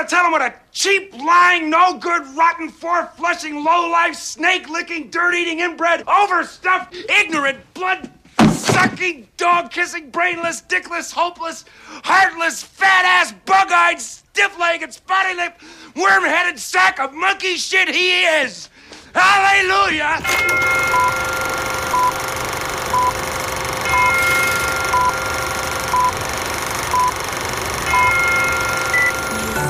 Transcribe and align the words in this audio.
gonna 0.00 0.08
tell 0.08 0.24
him 0.24 0.32
what 0.32 0.40
a 0.40 0.54
cheap, 0.72 1.12
lying, 1.18 1.68
no 1.68 1.98
good, 1.98 2.22
rotten, 2.34 2.70
four 2.70 3.06
flushing, 3.16 3.62
low 3.62 3.90
life, 3.90 4.14
snake 4.14 4.68
licking, 4.70 5.10
dirt 5.10 5.34
eating, 5.34 5.60
inbred, 5.60 6.02
overstuffed, 6.08 6.94
ignorant, 6.94 7.58
blood 7.74 8.10
sucking, 8.50 9.28
dog 9.36 9.70
kissing, 9.70 10.08
brainless, 10.10 10.62
dickless, 10.62 11.12
hopeless, 11.12 11.66
heartless, 12.04 12.62
fat 12.62 13.04
ass, 13.04 13.32
bug 13.44 13.70
eyed, 13.70 14.00
stiff 14.00 14.58
legged, 14.58 14.94
spotty 14.94 15.34
lipped, 15.34 15.62
worm 15.94 16.24
headed 16.24 16.58
sack 16.58 16.98
of 16.98 17.12
monkey 17.12 17.56
shit 17.56 17.88
he 17.88 18.22
is! 18.22 18.70
Hallelujah! 19.12 20.20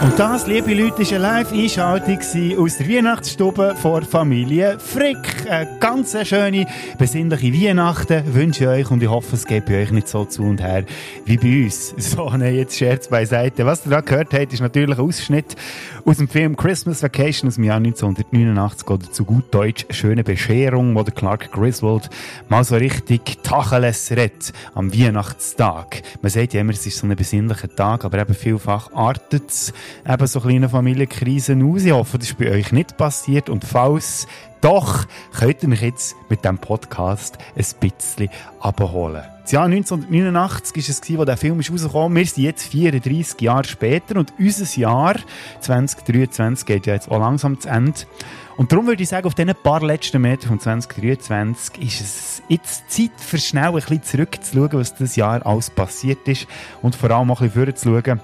Und 0.03 0.19
das, 0.19 0.47
liebe 0.47 0.73
Leute, 0.73 1.01
war 1.01 1.11
eine 1.11 1.19
Live-Einschaltung 1.19 2.19
aus 2.59 2.79
der 2.79 2.89
Weihnachtsstube 2.89 3.75
vor 3.77 4.01
Familie 4.01 4.79
Frick. 4.79 5.19
Eine 5.47 5.77
ganz 5.79 6.17
schöne, 6.27 6.67
besinnliche 6.97 7.53
Weihnachten 7.53 8.35
wünsche 8.35 8.65
ich 8.65 8.71
euch 8.71 8.91
und 8.91 9.03
ich 9.03 9.11
hoffe, 9.11 9.37
es 9.37 9.45
geht 9.45 9.67
bei 9.67 9.83
euch 9.83 9.91
nicht 9.91 10.09
so 10.09 10.25
zu 10.25 10.43
und 10.43 10.63
her 10.63 10.85
wie 11.27 11.37
bei 11.37 11.65
uns. 11.65 11.95
So, 12.11 12.31
ne, 12.31 12.51
jetzt 12.51 12.79
Scherz 12.79 13.09
beiseite. 13.09 13.67
Was 13.67 13.85
ihr 13.85 13.91
da 13.91 14.01
gehört 14.01 14.33
habt, 14.33 14.55
ist 14.55 14.61
natürlich 14.61 14.99
ein 14.99 15.05
Ausschnitt 15.05 15.55
aus 16.07 16.17
dem 16.17 16.29
Film 16.29 16.57
Christmas 16.57 17.03
Vacation 17.03 17.49
aus 17.49 17.57
dem 17.57 17.65
Jahr 17.65 17.77
1989 17.77 18.89
oder 18.89 19.13
zu 19.13 19.25
gut 19.25 19.55
Deutsch 19.55 19.85
«Schöne 19.91 20.25
Bescherung», 20.25 20.95
wo 20.95 21.03
der 21.03 21.13
Clark 21.13 21.53
Griswold 21.53 22.09
mal 22.49 22.65
so 22.65 22.77
richtig 22.77 23.43
Tacheles 23.43 24.11
redet 24.11 24.53
am 24.75 24.93
Weihnachtstag. 24.95 26.03
Man 26.23 26.31
sagt 26.31 26.55
ja 26.55 26.63
immer, 26.63 26.73
es 26.73 26.87
ist 26.87 26.99
so 26.99 27.07
ein 27.07 27.15
besinnlicher 27.15 27.69
Tag, 27.69 28.05
aber 28.05 28.19
eben 28.19 28.35
vielfach 28.35 28.91
artet 28.93 29.51
es 29.51 29.73
eben 30.09 30.27
so 30.27 30.41
kleine 30.41 30.69
Familienkrisen 30.69 31.63
aus. 31.71 31.85
Ich 31.85 31.93
hoffe, 31.93 32.19
das 32.19 32.29
ist 32.29 32.39
bei 32.39 32.51
euch 32.51 32.73
nicht 32.73 32.97
passiert 32.97 33.49
und 33.49 33.65
falls 33.65 34.27
doch, 34.61 35.07
könnt 35.39 35.63
ihr 35.63 35.69
mich 35.71 35.81
jetzt 35.81 36.17
mit 36.29 36.45
diesem 36.45 36.59
Podcast 36.59 37.39
ein 37.57 37.65
bisschen 37.81 38.29
abholen. 38.61 39.23
Das 39.43 39.53
Jahr 39.53 39.65
1989 39.65 40.77
war 40.77 40.91
es, 40.91 41.19
wo 41.19 41.25
der 41.25 41.37
Film 41.37 41.59
ist 41.61 41.73
rausgekommen 41.73 42.17
Wir 42.17 42.27
sind 42.27 42.45
jetzt 42.45 42.69
34 42.69 43.41
Jahre 43.41 43.65
später 43.65 44.17
und 44.17 44.33
unser 44.39 44.79
Jahr 44.79 45.17
2023 45.61 46.67
geht 46.67 46.87
ja 46.87 46.95
jetzt 46.95 47.11
auch 47.11 47.19
langsam 47.19 47.59
zu 47.59 47.69
Ende. 47.69 48.01
Und 48.57 48.71
darum 48.71 48.87
würde 48.87 49.03
ich 49.03 49.09
sagen, 49.09 49.27
auf 49.27 49.35
diesen 49.35 49.55
paar 49.55 49.83
letzten 49.83 50.21
Metern 50.21 50.49
von 50.49 50.61
2023 50.61 51.83
ist 51.83 52.01
es 52.03 52.43
jetzt 52.49 52.91
Zeit, 52.91 53.13
für 53.17 53.39
schnell 53.39 53.69
ein 53.69 53.75
bisschen 53.75 54.03
zurückzuschauen, 54.03 54.73
was 54.75 54.95
das 54.95 55.17
Jahr 55.17 55.45
alles 55.47 55.71
passiert 55.71 56.29
ist 56.29 56.47
und 56.83 56.95
vor 56.95 57.11
allem 57.11 57.31
auch 57.31 57.41
ein 57.41 57.49
bisschen 57.49 57.65
vorzuschauen, 57.65 58.21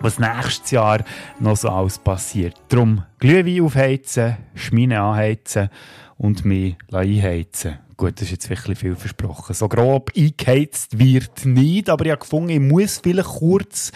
was 0.00 0.18
nächstes 0.18 0.70
Jahr 0.70 1.04
noch 1.40 1.56
so 1.56 1.68
alles 1.68 1.98
passiert. 1.98 2.54
Darum 2.68 3.02
Glühwein 3.18 3.62
aufheizen, 3.62 4.36
Schmine 4.54 5.00
anheizen 5.00 5.70
und 6.18 6.44
mich 6.44 6.76
einheizen. 6.92 7.78
Gut, 7.98 8.16
das 8.16 8.24
ist 8.24 8.32
jetzt 8.32 8.50
wirklich 8.50 8.78
viel 8.78 8.94
versprochen. 8.94 9.54
So 9.54 9.68
grob 9.68 10.10
eingeheizt 10.14 10.98
wird 10.98 11.46
nicht, 11.46 11.88
aber 11.88 12.04
ich 12.04 12.10
habe 12.10 12.20
gefunden, 12.20 12.50
ich 12.50 12.60
muss 12.60 12.98
vielleicht 13.02 13.28
kurz 13.28 13.90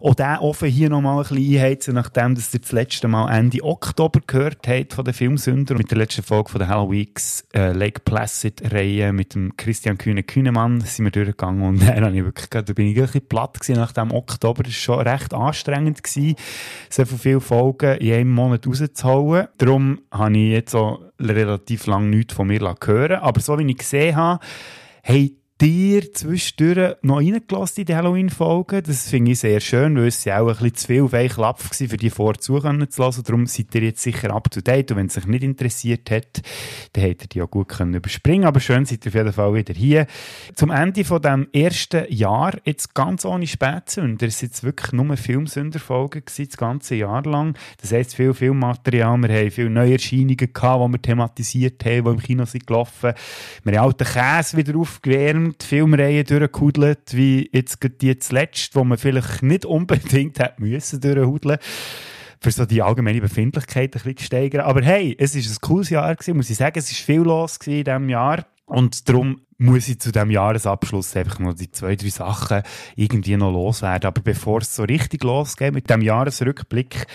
auch 0.00 0.14
diesen 0.14 0.36
offen 0.40 0.68
hier 0.68 0.90
nochmal 0.90 1.16
ein 1.16 1.28
bisschen 1.28 1.56
einheizen, 1.56 1.94
nachdem 1.94 2.34
dass 2.34 2.52
ihr 2.52 2.60
das 2.60 2.72
letzte 2.72 3.08
Mal 3.08 3.34
Ende 3.34 3.64
Oktober 3.64 4.20
gehört 4.26 4.68
habt 4.68 4.92
von 4.92 5.06
den 5.06 5.14
Filmsünder 5.14 5.74
mit 5.74 5.90
der 5.90 5.96
letzten 5.96 6.22
Folge 6.22 6.50
von 6.50 6.58
der 6.58 6.68
Hallweeks 6.68 7.46
äh, 7.54 7.72
Lake 7.72 8.00
Placid 8.04 8.74
Reihe 8.74 9.14
mit 9.14 9.34
dem 9.34 9.56
Christian 9.56 9.96
Kühne 9.96 10.22
Kühnemann 10.22 10.82
sind 10.82 11.06
wir 11.06 11.12
durchgegangen 11.12 11.62
und 11.62 11.80
dann 11.86 12.04
habe 12.04 12.16
ich 12.16 12.24
wirklich, 12.24 12.50
da 12.50 12.60
bin 12.60 12.88
ich 12.88 12.96
wirklich 12.96 13.26
platt 13.26 13.58
gewesen 13.58 13.80
nach 13.80 13.92
dem 13.92 14.12
Oktober. 14.12 14.64
Das 14.64 14.72
war 14.72 14.96
schon 14.96 15.08
recht 15.08 15.32
anstrengend 15.32 16.02
gewesen, 16.02 16.36
so 16.90 17.06
viele 17.06 17.40
Folgen 17.40 17.96
in 17.98 18.12
einem 18.12 18.32
Monat 18.32 18.66
rauszuhauen. 18.66 19.48
Darum 19.56 20.00
habe 20.10 20.36
ich 20.36 20.50
jetzt 20.50 20.74
auch 20.74 21.00
relativ 21.18 21.86
lange 21.86 22.08
nichts 22.08 22.34
von 22.34 22.46
mir 22.46 22.60
hören 22.60 23.20
aber 23.20 23.40
so 23.46 23.58
wie 23.58 23.70
ich 23.70 23.78
gesehen 23.78 24.16
habe, 24.16 24.44
hey, 25.02 25.36
dir 25.60 26.12
zwischendurch 26.12 26.96
noch 27.00 27.16
reingelassen 27.16 27.80
in 27.80 27.86
die 27.86 27.96
Halloween-Folge. 27.96 28.82
Das 28.82 29.08
finde 29.08 29.32
ich 29.32 29.38
sehr 29.38 29.60
schön, 29.60 29.96
weil 29.96 30.08
es 30.08 30.24
ja 30.24 30.40
auch 30.40 30.48
ein 30.48 30.52
bisschen 30.56 30.74
zu 30.74 30.86
viel 30.86 31.02
auf 31.02 31.14
einen 31.14 31.28
Klapp 31.30 31.64
war, 31.64 31.88
für 31.88 31.96
die 31.96 32.10
vorher 32.10 32.38
zuhören 32.38 32.90
zu 32.90 33.02
lassen. 33.02 33.22
Darum 33.24 33.46
seid 33.46 33.74
ihr 33.74 33.84
jetzt 33.84 34.02
sicher 34.02 34.34
up 34.34 34.50
to 34.50 34.60
date. 34.60 34.90
Und 34.90 34.98
wenn 34.98 35.06
es 35.06 35.14
sich 35.14 35.26
nicht 35.26 35.42
interessiert 35.42 36.10
hat, 36.10 36.42
dann 36.92 37.04
hättet 37.04 37.34
ihr 37.34 37.40
die 37.40 37.42
auch 37.42 37.50
gut 37.50 37.68
können 37.68 37.94
überspringen 37.94 38.44
Aber 38.44 38.60
schön 38.60 38.84
seid 38.84 39.06
ihr 39.06 39.10
auf 39.10 39.14
jeden 39.14 39.32
Fall 39.32 39.54
wieder 39.54 39.72
hier. 39.72 40.06
Zum 40.54 40.70
Ende 40.70 41.04
von 41.04 41.22
dem 41.22 41.48
ersten 41.52 42.04
Jahr, 42.12 42.52
jetzt 42.64 42.94
ganz 42.94 43.24
ohne 43.24 43.46
Spätsünder. 43.46 44.26
Es 44.26 44.40
sind 44.40 44.50
jetzt 44.50 44.62
wirklich 44.62 44.92
nur 44.92 45.16
Filmsünderfolgen 45.16 46.22
gewesen, 46.26 46.48
das 46.50 46.56
ganze 46.58 46.96
Jahr 46.96 47.24
lang. 47.24 47.56
Das 47.80 47.92
heisst, 47.92 48.14
viel 48.14 48.34
Filmmaterial. 48.34 49.22
Wir 49.22 49.34
haben 49.34 49.50
viele 49.50 49.70
Neuerscheinungen 49.70 50.36
gehabt, 50.36 50.84
die 50.86 50.92
wir 50.92 51.02
thematisiert 51.02 51.82
haben, 51.86 52.04
die 52.04 52.10
im 52.10 52.18
Kino 52.18 52.44
sind 52.44 52.66
gelaufen. 52.66 53.14
Wir 53.64 53.78
haben 53.78 53.86
alten 53.86 54.04
Käse 54.04 54.56
wieder 54.58 54.76
aufgewärmt 54.78 55.45
die 55.52 55.66
Filmreihe 55.66 56.24
durchgehudelt, 56.24 57.16
wie 57.16 57.48
jetzt 57.52 57.78
die 58.00 58.18
zuletzt, 58.18 58.74
wo 58.74 58.84
man 58.84 58.98
vielleicht 58.98 59.42
nicht 59.42 59.64
unbedingt 59.64 60.38
hätte 60.38 60.62
müssen 60.62 61.00
durchhudeln 61.00 61.58
für 62.40 62.50
so 62.50 62.66
die 62.66 62.82
allgemeine 62.82 63.20
Befindlichkeit 63.20 63.94
ein 63.94 64.02
bisschen 64.02 64.16
zu 64.18 64.24
steigern. 64.24 64.66
Aber 64.66 64.82
hey, 64.82 65.16
es 65.18 65.34
ist 65.34 65.50
ein 65.50 65.60
cooles 65.60 65.90
Jahr 65.90 66.14
gewesen, 66.14 66.36
muss 66.36 66.50
ich 66.50 66.56
sagen. 66.56 66.78
Es 66.78 66.90
ist 66.90 67.00
viel 67.00 67.20
los 67.20 67.58
in 67.64 67.84
diesem 67.84 68.08
Jahr. 68.08 68.44
Und 68.66 69.08
darum 69.08 69.40
muss 69.58 69.88
ich 69.88 70.00
zu 70.00 70.12
diesem 70.12 70.30
Jahresabschluss 70.30 71.16
einfach 71.16 71.38
noch 71.38 71.54
die 71.54 71.70
zwei, 71.70 71.96
drei 71.96 72.08
Sachen 72.08 72.62
irgendwie 72.94 73.36
noch 73.36 73.52
loswerden. 73.52 74.08
Aber 74.08 74.20
bevor 74.20 74.60
es 74.60 74.74
so 74.74 74.82
richtig 74.82 75.24
losgeht 75.24 75.72
mit 75.72 75.88
dem 75.88 76.02
Jahresrückblick, 76.02 77.06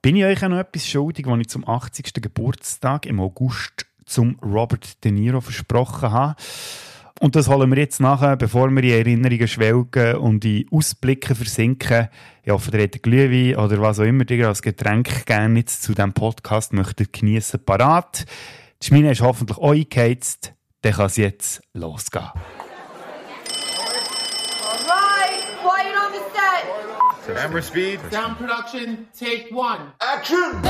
bin 0.00 0.16
ich 0.16 0.24
euch 0.24 0.44
auch 0.44 0.48
noch 0.48 0.58
etwas 0.58 0.86
schuldig, 0.86 1.26
was 1.26 1.40
ich 1.40 1.48
zum 1.48 1.68
80. 1.68 2.12
Geburtstag 2.14 3.06
im 3.06 3.20
August 3.20 3.86
zum 4.06 4.38
Robert 4.40 5.02
De 5.04 5.10
Niro 5.10 5.40
versprochen 5.40 6.10
habe. 6.10 6.36
Und 7.20 7.36
das 7.36 7.48
holen 7.48 7.70
wir 7.70 7.78
jetzt 7.78 8.00
nachher, 8.00 8.36
bevor 8.36 8.70
wir 8.70 8.82
in 8.82 8.90
Erinnerungen 8.90 9.46
schwelgen 9.46 10.16
und 10.16 10.44
in 10.44 10.66
Ausblicken 10.72 11.36
versinken. 11.36 12.08
Ich 12.42 12.50
hoffe, 12.50 12.72
ihr 12.72 12.82
hättet 12.82 13.04
Glühwein 13.04 13.56
oder 13.56 13.80
was 13.80 14.00
auch 14.00 14.04
immer 14.04 14.28
ihr 14.28 14.48
als 14.48 14.62
Getränk 14.62 15.24
gerne 15.24 15.60
jetzt 15.60 15.82
zu 15.84 15.94
diesem 15.94 16.12
Podcast 16.12 16.72
möchtet 16.72 17.12
geniessen 17.12 17.64
parat. 17.64 18.26
Die 18.82 18.88
Schmine 18.88 19.12
ist 19.12 19.22
hoffentlich 19.22 19.58
auch 19.58 19.72
eingeheizt. 19.72 20.54
Dann 20.82 20.92
kann 20.92 21.06
es 21.06 21.16
jetzt 21.16 21.62
losgehen. 21.72 22.30
Camera 27.26 27.62
speed. 27.62 28.00
Sound 28.10 28.36
production, 28.38 29.08
take 29.18 29.50
one. 29.50 29.92
Action! 30.00 30.60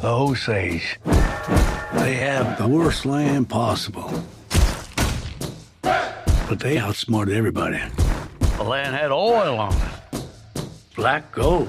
The 0.00 0.06
Osage. 0.06 0.98
They 1.94 2.14
have 2.14 2.58
the 2.58 2.68
worst 2.68 3.04
land 3.04 3.48
possible. 3.48 4.08
But 6.48 6.60
they 6.60 6.78
outsmarted 6.78 7.36
everybody. 7.36 7.80
The 8.56 8.64
land 8.64 8.94
had 8.94 9.10
oil 9.10 9.58
on 9.58 9.74
it. 9.74 10.24
Black 10.96 11.30
gold. 11.32 11.68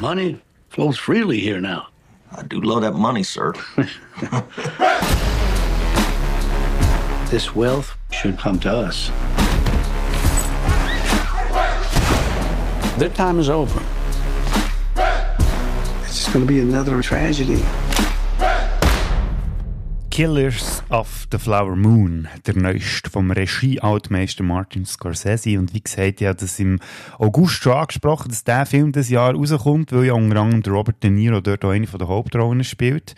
Money 0.00 0.40
flows 0.68 0.96
freely 0.96 1.40
here 1.40 1.60
now. 1.60 1.88
I 2.32 2.42
do 2.42 2.60
love 2.60 2.82
that 2.82 2.94
money, 2.94 3.22
sir. 3.22 3.52
This 7.30 7.54
wealth 7.54 7.96
should 8.10 8.36
come 8.40 8.58
to 8.58 8.72
us. 8.72 9.08
Their 12.98 13.08
time 13.10 13.38
is 13.38 13.48
over. 13.48 13.80
It's 16.02 16.24
just 16.24 16.32
going 16.32 16.44
to 16.44 16.52
be 16.52 16.58
another 16.58 17.00
tragedy. 17.02 17.64
Killers 20.10 20.82
of 20.90 21.28
the 21.30 21.38
Flower 21.38 21.76
Moon, 21.76 22.26
der 22.44 22.56
neueste 22.56 23.08
vom 23.08 23.30
Regie-Altmeister 23.30 24.42
Martin 24.42 24.84
Scorsese. 24.84 25.56
Und 25.58 25.72
wie 25.72 25.80
gesagt, 25.80 26.20
ich 26.20 26.26
habe 26.26 26.36
das 26.38 26.58
im 26.58 26.80
August 27.18 27.62
schon 27.62 27.74
angesprochen, 27.74 28.28
dass 28.28 28.42
der 28.42 28.66
Film 28.66 28.90
dieses 28.90 29.10
Jahr 29.10 29.34
rauskommt, 29.34 29.92
weil 29.92 30.06
ja 30.06 30.14
unter 30.14 30.40
anderem 30.40 30.74
Robert 30.74 31.02
De 31.02 31.10
Niro 31.10 31.40
dort 31.40 31.64
auch 31.64 31.70
eine 31.70 31.86
der 31.86 32.08
Hauptrollen 32.08 32.64
spielt. 32.64 33.14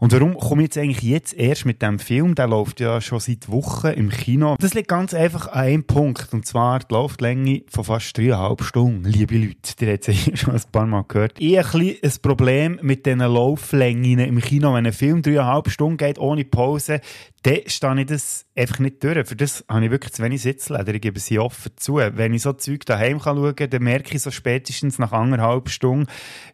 Und 0.00 0.12
warum 0.12 0.36
komme 0.36 0.62
ich 0.62 0.66
jetzt 0.66 0.78
eigentlich 0.78 1.02
jetzt 1.02 1.34
erst 1.34 1.66
mit 1.66 1.82
dem 1.82 1.98
Film? 1.98 2.34
Der 2.34 2.46
läuft 2.46 2.80
ja 2.80 3.00
schon 3.00 3.18
seit 3.18 3.48
Wochen 3.48 3.88
im 3.88 4.10
Kino. 4.10 4.56
Das 4.60 4.74
liegt 4.74 4.88
ganz 4.88 5.12
einfach 5.12 5.48
an 5.48 5.60
einem 5.60 5.84
Punkt. 5.84 6.32
Und 6.32 6.46
zwar 6.46 6.78
die 6.78 6.94
Lauflänge 6.94 7.62
von 7.68 7.84
fast 7.84 8.16
dreieinhalb 8.16 8.62
Stunden. 8.62 9.04
Liebe 9.04 9.36
Leute, 9.36 9.84
ihr 9.84 9.92
habt 9.92 10.08
es 10.08 10.16
schon 10.40 10.54
ein 10.54 10.62
paar 10.70 10.86
Mal 10.86 11.04
gehört. 11.08 11.34
Ich 11.38 11.58
habe 11.58 11.78
ein, 11.78 11.96
ein 12.02 12.12
Problem 12.22 12.78
mit 12.82 13.06
diesen 13.06 13.20
Lauflängen 13.20 14.20
im 14.20 14.40
Kino. 14.40 14.74
Wenn 14.74 14.86
ein 14.86 14.92
Film 14.92 15.22
dreieinhalb 15.22 15.68
Stunden 15.68 15.96
geht, 15.96 16.18
ohne 16.18 16.44
Pause, 16.44 17.00
dann 17.42 17.58
stehe 17.66 18.00
ich 18.00 18.06
das 18.06 18.46
einfach 18.56 18.80
nicht 18.80 19.02
durch. 19.04 19.28
Für 19.28 19.36
das 19.36 19.64
habe 19.68 19.84
ich 19.84 19.90
wirklich 19.90 20.12
zu 20.12 20.22
wenig 20.22 20.42
Sitzleder, 20.42 20.92
ich 20.92 21.00
gebe 21.00 21.20
sie 21.20 21.38
offen 21.38 21.70
zu. 21.76 21.96
Wenn 21.96 22.34
ich 22.34 22.42
so 22.42 22.52
Zeug 22.52 22.84
daheim 22.84 23.20
schauen 23.20 23.54
kann, 23.54 23.70
dann 23.70 23.82
merke 23.82 24.14
ich 24.14 24.22
so 24.22 24.30
spätestens 24.30 24.98
nach 24.98 25.12
anderthalb 25.12 25.68
Stunden, 25.68 26.06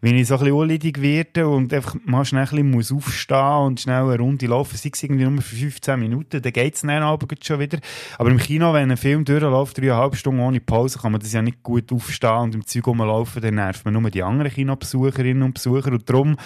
wenn 0.02 0.16
ich 0.16 0.28
so 0.28 0.34
ein 0.34 0.40
bisschen 0.40 0.54
unleidig 0.54 1.00
werde 1.00 1.48
und 1.48 1.72
einfach 1.72 1.96
mal 2.04 2.24
schnell 2.24 2.42
ein 2.42 2.48
bisschen 2.48 2.70
muss 2.70 2.92
aufstehen 2.92 3.38
und 3.38 3.80
schnell 3.80 4.02
eine 4.02 4.18
Runde 4.18 4.46
laufen, 4.46 4.76
sei 4.76 4.90
es 4.92 5.02
irgendwie 5.02 5.24
nur 5.24 5.40
für 5.40 5.56
15 5.56 5.98
Minuten, 5.98 6.42
dann 6.42 6.52
geht 6.52 6.74
es 6.74 6.82
dann 6.82 6.90
aber 6.90 7.26
schon 7.42 7.60
wieder. 7.60 7.78
Aber 8.18 8.30
im 8.30 8.38
Kino, 8.38 8.74
wenn 8.74 8.90
ein 8.90 8.96
Film 8.98 9.24
durchläuft, 9.24 9.78
dreieinhalb 9.78 10.16
Stunden 10.16 10.40
ohne 10.40 10.60
Pause, 10.60 10.98
kann 10.98 11.12
man 11.12 11.20
das 11.20 11.32
ja 11.32 11.40
nicht 11.40 11.62
gut 11.62 11.90
aufstehen 11.92 12.40
und 12.40 12.54
im 12.54 12.66
Zeug 12.66 12.86
rumlaufen, 12.86 13.40
dann 13.40 13.54
nervt 13.54 13.84
man 13.86 13.94
nur 13.94 14.10
die 14.10 14.22
anderen 14.22 14.52
Kinobesucherinnen 14.52 15.42
und 15.42 15.54
Besucher 15.54 15.92
und 15.92 16.08
darum 16.08 16.36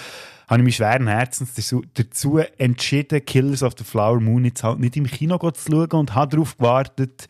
habe 0.48 0.60
ich 0.60 0.64
mich 0.64 0.76
schweren 0.76 1.06
Herzens 1.06 1.54
dazu, 1.94 2.38
entschieden, 2.56 3.24
Killers 3.24 3.62
of 3.62 3.74
the 3.78 3.84
Flower 3.84 4.20
Moon 4.20 4.44
jetzt 4.46 4.64
halt 4.64 4.78
nicht 4.78 4.96
im 4.96 5.06
Kino 5.06 5.38
zu 5.38 5.70
schauen 5.70 5.90
und 5.90 6.14
habe 6.14 6.30
darauf 6.30 6.56
gewartet, 6.56 7.28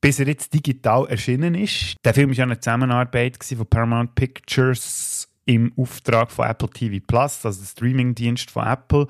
bis 0.00 0.18
er 0.18 0.26
jetzt 0.26 0.52
digital 0.52 1.06
erschienen 1.06 1.54
ist. 1.54 1.96
Der 2.04 2.14
Film 2.14 2.30
war 2.30 2.36
ja 2.36 2.44
eine 2.44 2.60
Zusammenarbeit 2.60 3.38
von 3.42 3.66
Paramount 3.66 4.14
Pictures 4.14 5.28
im 5.48 5.72
Auftrag 5.78 6.30
von 6.30 6.46
Apple 6.46 6.68
TV 6.68 7.02
Plus, 7.04 7.46
also 7.46 7.60
der 7.60 7.66
Streamingdienst 7.66 8.50
von 8.50 8.66
Apple, 8.66 9.06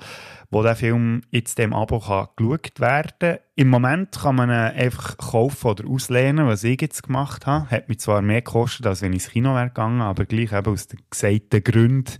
wo 0.49 0.63
der 0.63 0.77
Film 0.77 1.21
jetzt 1.31 1.57
dem 1.57 1.73
Abo 1.73 1.99
kann 1.99 2.27
geschaut 2.37 2.79
werden. 2.79 3.39
Im 3.55 3.67
Moment 3.67 4.13
kann 4.13 4.35
man 4.35 4.49
ihn 4.49 4.55
einfach 4.55 5.17
kaufen 5.17 5.67
oder 5.67 5.85
auslehnen, 5.89 6.47
was 6.47 6.63
ich 6.63 6.79
jetzt 6.79 7.03
gemacht 7.03 7.45
habe. 7.45 7.69
Hat 7.69 7.89
mich 7.89 7.99
zwar 7.99 8.21
mehr 8.21 8.41
gekostet, 8.41 8.87
als 8.87 9.01
wenn 9.01 9.11
ich 9.11 9.23
ins 9.23 9.31
Kino 9.31 9.53
wäre 9.53 9.67
gegangen, 9.67 10.01
aber 10.01 10.23
gleich 10.25 10.53
eben 10.53 10.71
aus 10.71 10.87
den 10.87 11.01
gesagten 11.09 11.61
Gründen 11.61 12.13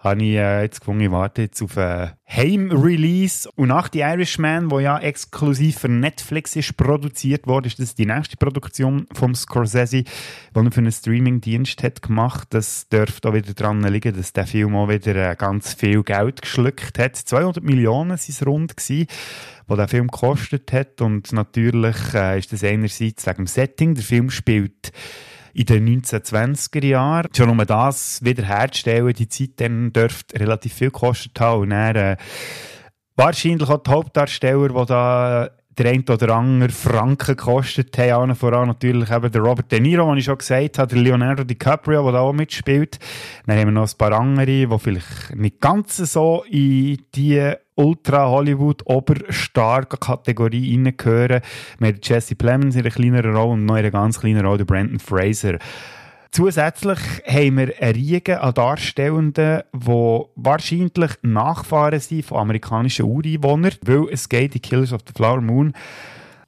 habe 0.00 0.22
ich 0.22 0.34
äh, 0.36 0.62
jetzt 0.62 0.80
gefunden, 0.80 1.02
ich 1.02 1.10
warte 1.10 1.42
jetzt 1.42 1.60
auf 1.62 1.76
einen 1.76 2.12
Heim-Release. 2.26 3.50
Und 3.54 3.68
nach 3.68 3.90
The 3.92 4.00
Irishman, 4.00 4.70
wo 4.70 4.80
ja 4.80 4.98
exklusiv 4.98 5.80
für 5.80 5.88
Netflix 5.88 6.56
ist 6.56 6.76
produziert 6.76 7.46
wurde, 7.46 7.66
ist 7.66 7.78
das 7.78 7.94
die 7.94 8.06
nächste 8.06 8.38
Produktion 8.38 9.06
vom 9.12 9.34
Scorsese, 9.34 10.04
die 10.04 10.06
er 10.54 10.72
für 10.72 10.80
einen 10.80 10.90
Streaming-Dienst 10.92 11.82
hat 11.82 12.00
gemacht. 12.00 12.48
Das 12.50 12.88
dürfte 12.88 13.28
auch 13.28 13.34
wieder 13.34 13.52
daran 13.52 13.82
liegen, 13.82 14.16
dass 14.16 14.32
der 14.32 14.46
Film 14.46 14.74
auch 14.74 14.88
wieder 14.88 15.14
äh, 15.32 15.36
ganz 15.36 15.74
viel 15.74 16.02
Geld 16.02 16.40
geschluckt 16.40 16.98
hat. 16.98 17.16
200 17.16 17.62
Millionen 17.62 18.10
waren 18.10 18.18
es 18.18 18.46
rund 18.46 18.76
gewesen 18.76 19.06
was 19.66 19.76
der 19.76 19.88
Film 19.88 20.08
gekostet 20.08 20.72
hat. 20.72 21.00
Und 21.00 21.32
natürlich 21.32 21.96
äh, 22.12 22.38
ist 22.38 22.52
das 22.52 22.64
einerseits 22.64 23.26
wegen 23.26 23.36
dem 23.36 23.46
Setting. 23.46 23.94
Der 23.94 24.04
Film 24.04 24.30
spielt 24.30 24.92
in 25.52 25.66
den 25.66 26.02
1920er 26.02 26.86
Jahren. 26.86 27.28
Schon 27.34 27.50
um 27.50 27.64
das 27.66 28.22
wiederherzustellen, 28.22 29.12
die 29.12 29.28
Zeit 29.28 29.52
dann 29.56 29.92
dürfte 29.92 30.38
relativ 30.40 30.74
viel 30.74 30.90
gekostet 30.90 31.38
haben. 31.40 31.62
Und 31.62 31.70
dann, 31.70 31.96
äh, 31.96 32.16
wahrscheinlich 33.16 33.68
auch 33.68 33.82
die 33.82 33.90
Hauptdarsteller, 33.90 34.68
die 34.68 34.86
da 34.86 35.50
der 35.78 35.92
ein 35.92 36.04
oder 36.08 36.34
andere 36.34 36.70
Franken 36.70 37.36
gekostet 37.36 37.96
haben. 37.98 38.34
Voran 38.34 38.66
natürlich 38.68 39.10
eben 39.10 39.30
der 39.30 39.40
Robert 39.40 39.70
De 39.72 39.78
Niro, 39.80 40.08
den 40.10 40.18
ich 40.18 40.24
schon 40.24 40.38
gesagt 40.38 40.78
habe, 40.78 40.94
der 40.94 41.02
Leonardo 41.02 41.44
DiCaprio, 41.44 42.02
der 42.04 42.12
da 42.12 42.20
auch 42.20 42.32
mitspielt. 42.32 42.98
Dann 43.46 43.58
haben 43.58 43.68
wir 43.68 43.72
noch 43.72 43.90
ein 43.90 43.96
paar 43.96 44.12
andere, 44.12 44.46
die 44.46 44.68
vielleicht 44.78 45.34
nicht 45.34 45.60
ganz 45.60 45.96
so 45.96 46.44
in 46.50 46.98
die 47.14 47.52
Ultra-Hollywood-Oberstar-Kategorie 47.76 50.74
reingehören. 50.74 51.40
Wir 51.78 51.88
haben 51.88 52.00
Jesse 52.02 52.34
Plemons 52.34 52.74
in 52.74 52.82
einer 52.82 52.90
kleineren 52.90 53.34
Rolle 53.34 53.52
und 53.52 53.64
noch 53.64 53.76
in 53.76 53.80
einer 53.80 53.90
ganz 53.90 54.20
kleinen 54.20 54.44
Rolle 54.44 54.66
Brandon 54.66 54.98
Fraser. 54.98 55.56
Zusätzlich 56.32 56.98
haben 57.26 57.56
wir 57.56 57.74
eine 57.80 57.94
Riege 57.94 58.40
an 58.40 58.54
Darstellenden, 58.54 59.62
die 59.74 60.20
wahrscheinlich 60.36 61.10
Nachfahren 61.22 61.98
sind 61.98 62.24
von 62.24 62.38
amerikanischen 62.38 63.06
Ureinwohnern, 63.06 63.74
weil 63.82 64.06
es 64.12 64.28
geht 64.28 64.54
in 64.54 64.62
Killers 64.62 64.92
of 64.92 65.00
the 65.06 65.12
Flower 65.14 65.40
Moon 65.40 65.72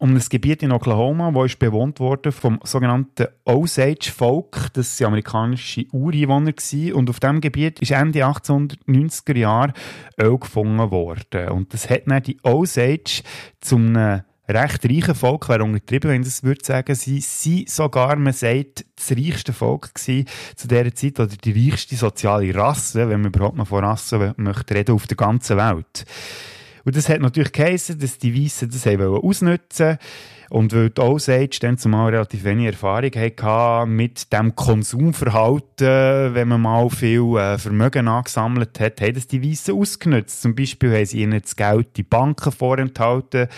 um 0.02 0.16
ein 0.16 0.22
Gebiet 0.28 0.64
in 0.64 0.72
Oklahoma, 0.72 1.30
das 1.30 1.52
ist 1.52 1.60
bewohnt 1.60 2.00
wurde 2.00 2.32
vom 2.32 2.58
sogenannten 2.64 3.28
Osage-Volk. 3.44 4.72
Das 4.72 5.00
waren 5.00 5.06
amerikanische 5.06 5.86
Ureinwohner. 5.92 6.52
Gewesen. 6.52 6.94
Und 6.94 7.08
auf 7.08 7.20
diesem 7.20 7.40
Gebiet 7.40 7.78
ist 7.78 7.92
Ende 7.92 8.26
1890er 8.26 9.38
Jahre 9.38 9.72
Öl 10.20 10.38
gefunden 10.38 10.90
worden. 10.90 11.50
Und 11.50 11.72
das 11.72 11.88
hat 11.88 12.02
dann 12.06 12.20
die 12.20 12.36
Osage 12.42 13.22
zum 13.60 14.22
recht 14.54 14.84
reichen 14.84 15.14
Volk, 15.14 15.48
wäre 15.48 15.64
untertrieben, 15.64 16.10
wenn 16.10 16.22
ich 16.22 16.28
das 16.28 16.42
würde 16.42 16.64
sagen, 16.64 16.94
sie 16.94 17.20
sind 17.20 17.68
sogar, 17.68 18.16
man 18.16 18.32
sagt, 18.32 18.84
das 18.96 19.10
reichste 19.12 19.52
Volk 19.52 19.94
gewesen 19.94 20.26
zu 20.56 20.68
dieser 20.68 20.94
Zeit, 20.94 21.20
oder 21.20 21.36
die 21.36 21.70
reichste 21.70 21.96
soziale 21.96 22.54
Rasse, 22.54 23.08
wenn 23.08 23.22
man 23.22 23.32
überhaupt 23.32 23.56
mal 23.56 23.64
von 23.64 23.84
Rassen 23.84 24.34
möchte 24.36 24.74
reden, 24.74 24.94
auf 24.94 25.06
der 25.06 25.16
ganzen 25.16 25.56
Welt. 25.56 26.04
Und 26.84 26.96
das 26.96 27.08
hat 27.08 27.20
natürlich 27.20 27.52
geheißen, 27.52 27.98
dass 27.98 28.18
die 28.18 28.34
Weißen 28.34 28.70
das 28.70 28.86
haben 28.86 29.02
ausnutzen 29.02 29.98
und 30.52 30.74
weil 30.74 30.90
die 30.90 31.00
Osage 31.00 31.58
dann 31.60 31.78
zumal 31.78 32.10
relativ 32.10 32.44
wenig 32.44 32.66
Erfahrung 32.66 33.10
hatte 33.14 33.86
mit 33.88 34.30
dem 34.34 34.54
Konsumverhalten, 34.54 36.34
wenn 36.34 36.48
man 36.48 36.60
mal 36.60 36.90
viel 36.90 37.38
äh, 37.38 37.56
Vermögen 37.56 38.06
angesammelt 38.06 38.78
hat, 38.78 39.00
haben 39.00 39.14
das 39.14 39.26
die 39.26 39.42
Weißen 39.42 39.74
ausgenutzt. 39.74 40.42
Zum 40.42 40.54
Beispiel 40.54 40.94
haben 40.94 41.06
sie 41.06 41.22
ihnen 41.22 41.40
das 41.40 41.56
Geld 41.56 41.96
die 41.96 42.02
Banken 42.02 42.52
vorenthalten. 42.52 43.48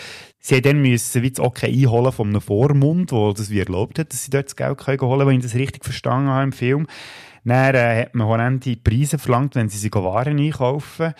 Sie 0.46 0.60
dann 0.60 0.82
müssen 0.82 1.22
wie 1.22 1.32
Okay 1.38 1.72
einholen 1.72 2.12
von 2.12 2.28
einem 2.28 2.42
Vormund, 2.42 3.12
wo 3.12 3.32
das 3.32 3.48
wie 3.48 3.60
erlaubt 3.60 3.98
hat, 3.98 4.12
dass 4.12 4.24
sie 4.24 4.30
dort 4.30 4.44
das 4.44 4.56
Geld 4.56 4.86
holen 4.86 4.98
können, 4.98 5.26
wenn 5.26 5.36
ich 5.38 5.42
das 5.42 5.54
richtig 5.54 5.82
verstanden 5.82 6.28
habe 6.28 6.44
im 6.44 6.52
Film. 6.52 6.86
Dann 7.44 7.74
äh, 7.74 8.02
hat 8.02 8.14
man 8.14 8.26
horrende 8.26 8.76
Preise 8.76 9.18
verlangt, 9.18 9.54
wenn 9.54 9.70
sie 9.70 9.78
sich 9.78 9.94
Waren 9.94 10.38
einkaufen. 10.38 11.14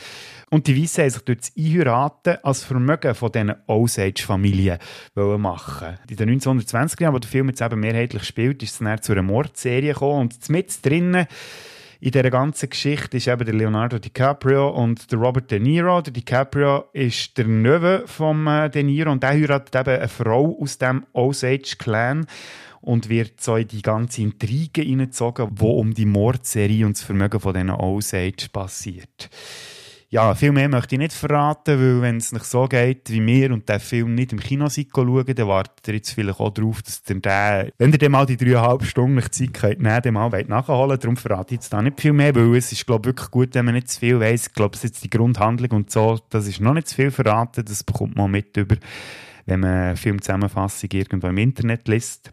Und 0.50 0.66
die 0.66 0.78
Weißen 0.78 1.04
haben 1.04 1.10
sich 1.10 1.22
durch 1.22 1.38
das 1.38 1.52
Einheiraten 1.56 2.36
als 2.42 2.64
Vermögen 2.64 3.14
von 3.14 3.32
diesen 3.32 3.54
Osage-Familien 3.66 4.78
machen 5.14 5.98
In 6.10 6.16
den 6.16 6.38
1920er 6.38 7.04
Jahren, 7.04 7.14
wo 7.14 7.18
der 7.18 7.30
Film 7.30 7.48
jetzt 7.48 7.62
eben 7.62 7.80
mehrheitlich 7.80 8.24
spielt, 8.24 8.62
ist 8.62 8.72
es 8.72 8.78
dann 8.80 9.00
zu 9.00 9.12
einer 9.12 9.22
Mordserie 9.22 9.94
gekommen. 9.94 10.20
Und 10.20 10.50
mit 10.50 10.84
drinnen 10.84 11.26
in 12.00 12.10
dieser 12.10 12.30
ganzen 12.30 12.70
Geschichte 12.70 13.16
ist 13.16 13.28
eben 13.28 13.44
der 13.44 13.54
Leonardo 13.54 13.98
DiCaprio 13.98 14.68
und 14.70 15.10
der 15.10 15.18
Robert 15.18 15.50
De 15.50 15.58
Niro. 15.58 16.00
Der 16.00 16.12
DiCaprio 16.12 16.84
ist 16.92 17.36
der 17.38 17.46
Neffe 17.46 18.04
von 18.06 18.46
äh, 18.46 18.70
De 18.70 18.82
Niro 18.82 19.12
und 19.12 19.22
der 19.22 19.30
heiratet 19.30 19.74
eben 19.74 19.98
eine 19.98 20.08
Frau 20.08 20.58
aus 20.60 20.78
dem 20.78 21.06
Osage-Clan 21.12 22.26
und 22.80 23.08
wird 23.08 23.40
so 23.40 23.56
in 23.56 23.68
die 23.68 23.82
ganze 23.82 24.22
Intrige 24.22 24.82
hineingezogen, 24.82 25.48
wo 25.52 25.78
um 25.78 25.94
die 25.94 26.04
Mordserie 26.04 26.84
und 26.84 26.96
das 26.96 27.04
Vermögen 27.04 27.40
von 27.40 27.54
diesen 27.54 27.70
Osage 27.70 28.48
passiert. 28.52 29.30
Ja, 30.14 30.32
viel 30.36 30.52
mehr 30.52 30.68
möchte 30.68 30.94
ich 30.94 31.00
nicht 31.00 31.12
verraten, 31.12 31.76
weil 31.76 32.00
wenn 32.00 32.18
es 32.18 32.30
nicht 32.30 32.44
so 32.44 32.68
geht 32.68 33.10
wie 33.10 33.20
mir 33.20 33.52
und 33.52 33.68
der 33.68 33.80
Film 33.80 34.14
nicht 34.14 34.32
im 34.32 34.38
Kino 34.38 34.68
schauen, 34.70 35.24
dann 35.26 35.48
wartet 35.48 35.88
ihr 35.88 35.94
jetzt 35.94 36.12
vielleicht 36.12 36.38
auch 36.38 36.50
darauf, 36.50 36.82
dass 36.82 37.02
ihr 37.08 37.18
den, 37.18 37.72
wenn 37.78 37.90
ihr 37.90 37.98
dann 37.98 38.12
mal 38.12 38.24
die 38.24 38.36
dreieinhalb 38.36 38.84
Stunden 38.84 39.20
Zeit 39.32 39.52
könnt, 39.52 39.80
nehmen, 39.80 40.00
dann 40.00 40.14
mal 40.14 40.30
nachholen 40.46 41.00
Darum 41.00 41.16
verrate 41.16 41.54
ich 41.54 41.62
jetzt 41.62 41.72
da 41.72 41.82
nicht 41.82 42.00
viel 42.00 42.12
mehr, 42.12 42.32
weil 42.32 42.54
es 42.54 42.70
ist, 42.70 42.86
glaube 42.86 43.08
ich, 43.08 43.16
wirklich 43.16 43.30
gut, 43.32 43.56
wenn 43.56 43.64
man 43.64 43.74
nicht 43.74 43.88
zu 43.88 43.98
viel 43.98 44.20
weiss. 44.20 44.46
Ich 44.46 44.52
glaube, 44.52 44.76
es 44.76 44.84
ist 44.84 44.94
jetzt 44.94 45.02
die 45.02 45.10
Grundhandlung 45.10 45.72
und 45.72 45.90
so, 45.90 46.20
das 46.30 46.46
ist 46.46 46.60
noch 46.60 46.74
nicht 46.74 46.86
zu 46.86 46.94
viel 46.94 47.10
verraten, 47.10 47.64
das 47.64 47.82
bekommt 47.82 48.14
man 48.14 48.30
mit 48.30 48.56
über, 48.56 48.76
wenn 49.46 49.58
man 49.58 49.96
Filmzusammenfassung 49.96 50.90
irgendwo 50.92 51.26
im 51.26 51.38
Internet 51.38 51.88
liest. 51.88 52.32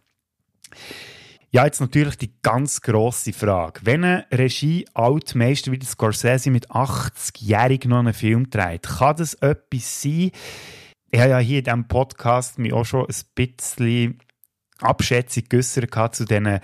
Ja, 1.53 1.65
jetzt 1.65 1.81
natürlich 1.81 2.17
die 2.17 2.31
ganz 2.41 2.79
grosse 2.79 3.33
Frage. 3.33 3.81
Wenn 3.83 4.05
ein 4.05 4.23
Regie-Altmeister 4.31 5.73
wie 5.73 5.79
der 5.79 5.89
Scorsese 5.89 6.49
mit 6.49 6.71
80-jährig 6.71 7.83
noch 7.87 7.99
einen 7.99 8.13
Film 8.13 8.49
dreht, 8.49 8.83
kann 8.83 9.17
das 9.17 9.33
etwas 9.33 10.01
sein? 10.01 10.31
Ich 11.09 11.19
habe 11.19 11.31
ja 11.31 11.39
hier 11.39 11.57
in 11.57 11.65
diesem 11.65 11.87
Podcast 11.89 12.57
mich 12.57 12.71
auch 12.71 12.85
schon 12.85 13.05
ein 13.05 13.15
bisschen 13.35 14.19
Abschätzung 14.79 15.43
geäussert 15.49 16.15
zu 16.15 16.23
diesen 16.23 16.61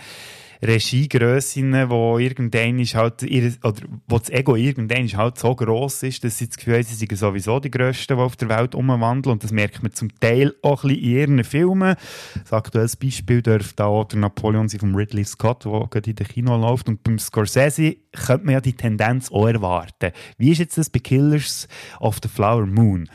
Regiegrössinnen, 0.62 1.90
wo 1.90 2.18
irgendein 2.18 2.80
ist 2.80 2.96
halt, 2.96 3.24
ihr, 3.24 3.54
oder 3.64 3.82
wo 4.08 4.20
das 4.20 4.30
Ego 4.30 4.56
irgendein 4.56 5.06
ist 5.06 5.18
halt 5.18 5.38
so 5.38 5.56
gross 5.56 6.04
ist, 6.04 6.24
dass 6.24 6.38
sie 6.38 6.48
das 6.48 6.58
Gefühl 6.58 6.76
haben, 6.76 6.84
sie 6.84 6.96
sind 6.96 7.16
sowieso 7.18 7.60
die 7.60 7.72
Größten, 7.72 8.18
die 8.18 8.24
auf 8.24 8.36
der 8.36 8.50
Welt 8.50 8.76
umwandeln. 8.76 9.34
Und 9.34 9.44
das 9.44 9.52
merkt 9.52 9.84
man 9.84 9.94
zum 9.94 10.18
Teil 10.20 10.54
auch 10.62 10.84
ein 10.84 10.90
bisschen 10.90 11.04
in 11.04 11.12
ihren 11.12 11.44
Filmen. 11.44 11.96
Das 12.42 12.54
aktuelles 12.54 12.96
Beispiel 12.96 13.42
dürfte 13.42 13.86
auch 13.86 14.06
der 14.06 14.20
Napoleon 14.20 14.68
sein 14.70 14.80
von 14.80 14.96
Ridley 14.96 15.26
Scott, 15.26 15.66
der 15.66 15.88
gerade 15.90 16.10
in 16.10 16.16
den 16.16 16.28
Kino 16.28 16.58
läuft. 16.58 16.90
Und 16.90 17.04
beim 17.04 17.20
Scorsese 17.20 17.98
könnte 18.12 18.46
man 18.46 18.54
ja 18.54 18.62
die 18.62 18.74
Tendenz 18.74 19.32
auch 19.32 19.48
erwarten. 19.48 20.12
Wie 20.38 20.52
ist 20.52 20.60
jetzt 20.60 20.78
das 20.78 20.90
bei 20.90 21.00
Killers 21.00 21.68
of 22.00 22.18
the 22.22 22.30
Flower 22.30 22.66
Moon? 22.66 23.10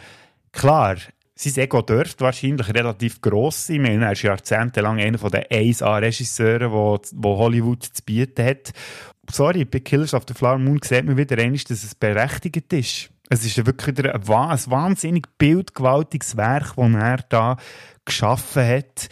Klar, 0.53 0.97
sein 1.35 1.65
Ego 1.65 1.83
dürfte 1.83 2.25
wahrscheinlich 2.25 2.69
relativ 2.75 3.21
gross 3.21 3.67
sein. 3.67 3.83
meine, 3.83 4.05
er 4.05 4.12
ist 4.12 4.23
jahrzehntelang 4.23 5.01
einer 5.01 5.19
der 5.31 5.51
1A-Regisseure, 5.51 6.71
wo, 6.71 7.39
Hollywood 7.39 7.85
zu 7.85 8.03
bieten 8.05 8.45
hat. 8.45 8.73
Sorry, 9.31 9.65
bei 9.65 9.81
Killers 9.81 10.15
of 10.15 10.25
the 10.29 10.35
Flower 10.35 10.59
Moon 10.59 10.81
sieht 10.83 11.05
man 11.05 11.17
wieder 11.17 11.39
einmal, 11.39 11.59
dass 11.59 11.85
es 11.85 11.95
berechtigt 11.95 12.73
ist. 12.73 13.11
Es 13.31 13.47
ist 13.47 13.65
wirklich 13.65 13.99
ein, 13.99 14.11
ein 14.11 14.27
wahnsinnig 14.27 15.27
bildgewaltiges 15.39 16.37
Werk, 16.37 16.75
das 16.77 16.93
er 16.95 17.25
da 17.29 17.57
geschaffen 18.05 18.67
hat 18.67 19.09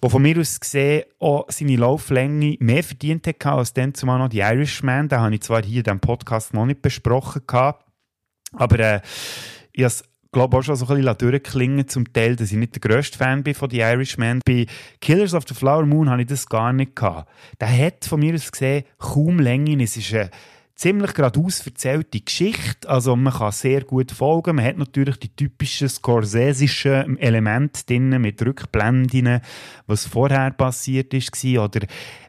wo 0.00 0.08
von 0.08 0.22
mir 0.22 0.38
aus 0.38 0.60
gesehen 0.60 1.04
auch 1.18 1.46
seine 1.48 1.76
Lauflänge 1.76 2.56
mehr 2.60 2.84
verdient 2.84 3.26
hat 3.26 3.44
als 3.46 3.72
dann 3.72 3.94
zumal 3.94 4.18
noch 4.18 4.28
die 4.28 4.38
Irishman. 4.40 5.08
Den 5.08 5.20
habe 5.20 5.34
ich 5.34 5.42
zwar 5.42 5.62
hier 5.62 5.78
in 5.78 5.84
diesem 5.84 6.00
Podcast 6.00 6.54
noch 6.54 6.66
nicht 6.66 6.82
besprochen, 6.82 7.42
aber 8.52 8.78
äh, 8.78 9.00
ich 9.72 9.84
habe 9.84 9.94
glaube 10.32 10.56
auch 10.56 10.62
schon 10.62 10.76
so 10.76 10.86
ein 10.86 11.00
bisschen 11.00 11.18
durchklingen 11.18 11.88
zum 11.88 12.12
Teil, 12.12 12.36
dass 12.36 12.52
ich 12.52 12.58
nicht 12.58 12.74
der 12.74 12.80
grösste 12.80 13.18
Fan 13.18 13.42
bin 13.42 13.54
von 13.54 13.70
The 13.70 13.80
Irishman. 13.80 14.40
Bei 14.44 14.66
Killers 15.00 15.34
of 15.34 15.44
the 15.48 15.54
Flower 15.54 15.86
Moon 15.86 16.10
hatte 16.10 16.22
ich 16.22 16.28
das 16.28 16.46
gar 16.46 16.72
nicht 16.72 16.96
gehabt. 16.96 17.28
Der 17.60 17.86
hat 17.86 18.04
von 18.04 18.20
mir 18.20 18.34
aus 18.34 18.52
gesehen 18.52 18.84
kaum 18.98 19.40
Länge. 19.40 19.82
Es 19.82 19.96
ist 19.96 20.14
ein 20.14 20.30
ziemlich 20.78 21.12
geradeaus 21.12 21.66
erzählte 21.66 22.20
Geschichte. 22.20 22.88
Also 22.88 23.16
man 23.16 23.32
kann 23.32 23.50
sehr 23.50 23.82
gut 23.82 24.12
folgen. 24.12 24.56
Man 24.56 24.64
hat 24.64 24.78
natürlich 24.78 25.16
die 25.18 25.34
typischen 25.34 25.88
scorsesischen 25.88 27.18
Elemente 27.18 27.84
drin 27.84 28.10
mit 28.20 28.40
Rückblenden, 28.40 29.40
was 29.88 30.06
vorher 30.06 30.52
passiert 30.52 31.12
ist. 31.14 31.44
Oder 31.44 31.80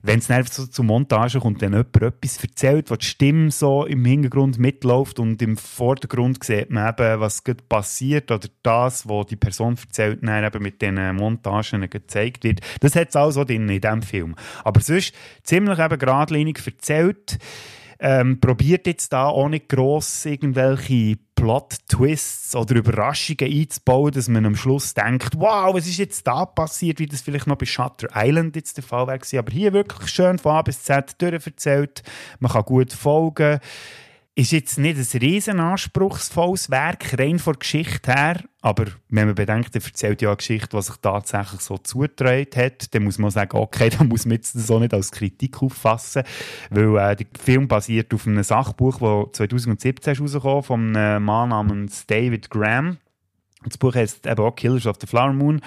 wenn 0.02 0.18
es 0.18 0.28
so 0.56 0.66
zur 0.66 0.84
Montage 0.84 1.40
kommt, 1.40 1.62
dann 1.62 1.74
jemand 1.74 1.96
etwas 2.02 2.44
erzählt, 2.44 2.90
wo 2.90 2.96
die 2.96 3.06
Stimme 3.06 3.52
so 3.52 3.86
im 3.86 4.04
Hintergrund 4.04 4.58
mitläuft 4.58 5.20
und 5.20 5.40
im 5.44 5.56
Vordergrund 5.56 6.44
sieht 6.44 6.72
man 6.72 6.90
eben, 6.90 7.20
was 7.20 7.44
passiert 7.70 8.32
oder 8.32 8.48
das, 8.64 9.08
was 9.08 9.28
die 9.28 9.36
Person 9.36 9.78
erzählt, 9.80 10.24
dann 10.24 10.44
eben 10.44 10.64
mit 10.64 10.82
diesen 10.82 11.16
Montagen 11.16 11.88
gezeigt 11.88 12.44
wird. 12.44 12.62
Das 12.80 12.96
hat 12.96 13.10
es 13.10 13.16
auch 13.16 13.30
so 13.30 13.44
drin 13.44 13.70
in 13.70 13.80
diesem 13.80 14.02
Film. 14.02 14.36
Aber 14.64 14.82
sonst 14.82 15.14
ziemlich 15.44 15.78
eben 15.78 16.00
geradlinig 16.00 16.60
erzählt 16.66 17.38
ähm, 18.00 18.40
probiert 18.40 18.88
jetzt 18.88 19.12
da 19.12 19.32
nicht 19.50 19.70
gross 19.70 20.26
irgendwelche 20.26 21.18
Plot-Twists 21.36 22.56
oder 22.56 22.76
Überraschungen 22.76 23.52
einzubauen, 23.52 24.12
dass 24.12 24.28
man 24.28 24.46
am 24.46 24.56
Schluss 24.56 24.94
denkt, 24.94 25.36
wow, 25.38 25.74
was 25.74 25.88
ist 25.88 25.98
jetzt 25.98 26.26
da 26.28 26.46
passiert, 26.46 27.00
wie 27.00 27.06
das 27.06 27.22
vielleicht 27.22 27.48
noch 27.48 27.58
bei 27.58 27.66
Shutter 27.66 28.08
Island 28.16 28.56
jetzt 28.56 28.78
der 28.78 28.84
Fall 28.84 29.08
wäre 29.08 29.40
Aber 29.40 29.52
hier 29.52 29.74
wirklich 29.74 30.10
schön 30.10 30.38
von 30.38 30.54
A 30.54 30.62
bis 30.62 30.84
Z 30.84 31.22
durcherzählt. 31.22 32.04
Man 32.40 32.52
kann 32.52 32.64
gut 32.64 32.94
folgen 32.94 33.60
ist 34.36 34.52
jetzt 34.52 34.78
nicht 34.78 34.98
ein 34.98 35.20
riesen 35.20 35.60
anspruchsvolles 35.60 36.70
Werk, 36.70 37.20
rein 37.20 37.40
von 37.40 37.60
Geschichte 37.60 38.14
her, 38.14 38.44
aber 38.62 38.86
wenn 39.10 39.28
man 39.28 39.36
bedenkt, 39.36 39.76
er 39.76 39.84
erzählt 39.84 40.22
ja 40.22 40.30
eine 40.30 40.38
Geschichte, 40.38 40.78
die 40.78 40.82
sich 40.82 40.96
tatsächlich 40.98 41.62
so 41.62 41.78
zugetragen 41.78 42.48
hat, 42.56 42.94
dann 42.94 43.04
muss 43.04 43.18
man 43.18 43.32
sagen, 43.32 43.58
okay, 43.58 43.90
dann 43.98 44.08
muss 44.08 44.26
man 44.26 44.36
jetzt 44.36 44.72
auch 44.72 44.80
nicht 44.80 44.94
als 44.94 45.12
Kritik 45.12 45.62
auffassen, 45.62 46.24
weil 46.70 46.98
äh, 46.98 47.16
der 47.18 47.28
Film 47.38 47.68
basiert 47.68 48.14
auf 48.14 48.28
einem 48.28 48.44
Sachbuch, 48.44 49.00
das 49.28 49.38
2017 49.38 50.18
rausgekommen 50.18 50.64
von 50.64 50.96
einem 50.96 51.26
Mann 51.26 51.50
namens 51.50 52.06
David 52.06 52.50
Graham. 52.50 52.98
Das 53.66 53.78
Buch 53.78 53.96
heißt 53.96 54.26
eben 54.26 54.40
auch 54.40 54.56
Killers 54.56 54.86
of 54.86 54.98
the 55.02 55.08
Flower 55.08 55.34
Moon 55.34 55.60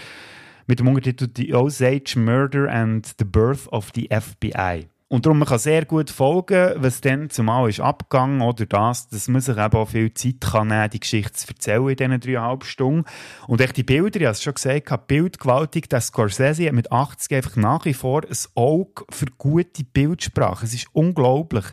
mit 0.67 0.79
dem 0.79 0.89
Untertitel 0.89 1.29
The 1.37 1.55
Osage 1.55 2.15
Murder 2.17 2.71
and 2.71 3.07
the 3.19 3.25
Birth 3.25 3.69
of 3.69 3.91
the 3.95 4.09
FBI. 4.09 4.87
Und 5.13 5.27
darum, 5.27 5.41
man 5.41 5.49
kann 5.49 5.59
sehr 5.59 5.85
gut 5.85 6.09
folgen, 6.09 6.73
was 6.77 7.03
dann 7.03 7.29
zumal 7.29 7.69
ist 7.69 7.81
abgegangen 7.81 8.41
oder 8.41 8.65
das, 8.65 9.09
dass 9.09 9.29
man 9.29 9.43
sich 9.43 9.59
eben 9.59 9.77
auch 9.77 9.91
viel 9.91 10.15
Zeit 10.15 10.41
kann 10.41 10.69
nehmen 10.69 10.89
die 10.89 11.01
Geschichte 11.01 11.35
zu 11.35 11.49
erzählen 11.49 11.87
in 11.87 11.97
diesen 11.97 12.21
dreieinhalb 12.21 12.65
Stunden. 12.65 13.05
Und 13.47 13.61
echt 13.61 13.77
die 13.77 13.83
Bilder, 13.83 14.21
ich 14.21 14.25
habe 14.25 14.33
es 14.33 14.43
schon 14.43 14.55
gesagt, 14.55 15.07
bildgewaltig, 15.09 15.91
der 15.91 16.01
Scorsese 16.01 16.67
hat 16.67 16.73
mit 16.73 16.91
80 16.91 17.37
einfach 17.37 17.57
nach 17.57 17.85
wie 17.85 17.93
vor 17.93 18.23
ein 18.23 18.39
Auge 18.55 19.05
für 19.11 19.27
gute 19.37 19.85
Bildsprache. 19.85 20.65
Es 20.65 20.73
ist 20.73 20.87
unglaublich. 20.95 21.67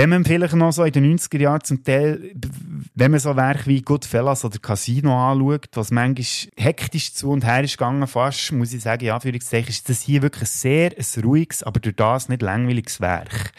Wenn 0.00 0.08
man 0.08 0.24
vielleicht 0.24 0.54
noch 0.54 0.72
so 0.72 0.82
in 0.84 0.92
den 0.92 1.18
90er 1.18 1.38
Jahren 1.38 1.62
zum 1.62 1.84
Teil, 1.84 2.32
wenn 2.94 3.10
man 3.10 3.20
so 3.20 3.36
Werke 3.36 3.66
wie 3.66 3.82
Goodfellas 3.82 4.46
oder 4.46 4.58
Casino 4.58 5.30
anschaut, 5.30 5.68
was 5.74 5.90
manchmal 5.90 6.26
hektisch 6.56 7.12
zu 7.12 7.28
und 7.28 7.44
her 7.44 7.62
ist 7.62 7.76
gegangen, 7.76 8.06
fast, 8.06 8.50
muss 8.52 8.72
ich 8.72 8.82
sagen, 8.82 9.04
ja, 9.04 9.16
Anführungszeichen, 9.16 9.68
ist 9.68 9.90
das 9.90 10.00
hier 10.00 10.22
wirklich 10.22 10.44
ein 10.44 10.46
sehr 10.46 10.92
ein 10.96 11.22
ruhiges, 11.22 11.62
aber 11.62 11.80
durch 11.80 11.96
das 11.96 12.30
nicht 12.30 12.40
langweiliges 12.40 13.02
Werk. 13.02 13.52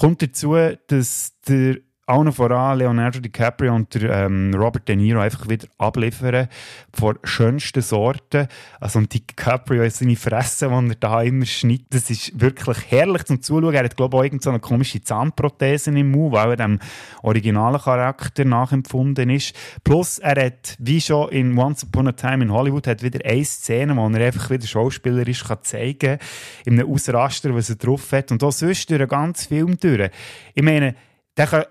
Kommt 0.00 0.22
dazu, 0.22 0.56
dass 0.86 1.34
der 1.46 1.76
allen 2.06 2.32
voran 2.32 2.78
Leonardo 2.78 3.18
DiCaprio 3.18 3.74
und 3.74 3.94
der, 3.94 4.26
ähm, 4.26 4.52
Robert 4.54 4.86
De 4.88 4.96
Niro 4.96 5.20
einfach 5.20 5.48
wieder 5.48 5.66
abliefern 5.78 6.48
von 6.92 7.18
schönsten 7.24 7.80
Sorten. 7.80 8.46
Also 8.78 8.98
und 8.98 9.12
DiCaprio 9.12 9.82
ist 9.82 9.98
seine 9.98 10.16
Fresse, 10.16 10.68
die 10.68 10.88
er 10.90 10.94
da 10.96 11.22
immer 11.22 11.46
schneidet, 11.46 11.86
das 11.90 12.10
ist 12.10 12.38
wirklich 12.38 12.78
herrlich 12.88 13.24
zum 13.24 13.40
Zuschauen. 13.40 13.74
Er 13.74 13.84
hat 13.84 13.96
glaube 13.96 14.16
ich 14.16 14.20
auch 14.20 14.24
irgendeine 14.24 14.60
komische 14.60 15.02
Zahnprothese 15.02 15.90
im 15.90 16.10
Mund, 16.10 16.34
weil 16.34 16.50
er 16.50 16.56
dem 16.56 16.78
originalen 17.22 17.80
Charakter 17.80 18.44
nachempfunden 18.44 19.30
ist. 19.30 19.54
Plus 19.82 20.18
er 20.18 20.46
hat, 20.46 20.76
wie 20.78 21.00
schon 21.00 21.30
in 21.30 21.56
Once 21.56 21.84
Upon 21.84 22.08
a 22.08 22.12
Time 22.12 22.44
in 22.44 22.52
Hollywood, 22.52 22.86
hat 22.86 23.02
wieder 23.02 23.24
eine 23.24 23.44
Szene, 23.44 23.96
wo 23.96 24.06
er 24.08 24.26
einfach 24.26 24.50
wieder 24.50 24.66
schauspielerisch 24.66 25.44
kann 25.44 25.58
zeigen 25.62 26.18
kann, 26.18 26.18
in 26.66 26.78
einem 26.78 26.90
Ausraster, 26.90 27.54
was 27.54 27.70
er 27.70 27.76
drauf 27.76 28.12
hat. 28.12 28.30
Und 28.30 28.42
auch 28.42 28.52
sonst 28.52 28.90
durch 28.90 28.98
den 28.98 29.08
ganzen 29.08 29.48
Film 29.48 29.78
durch. 29.78 30.10
Ich 30.54 30.62
meine, 30.62 30.94
der 31.36 31.46
kann 31.46 31.64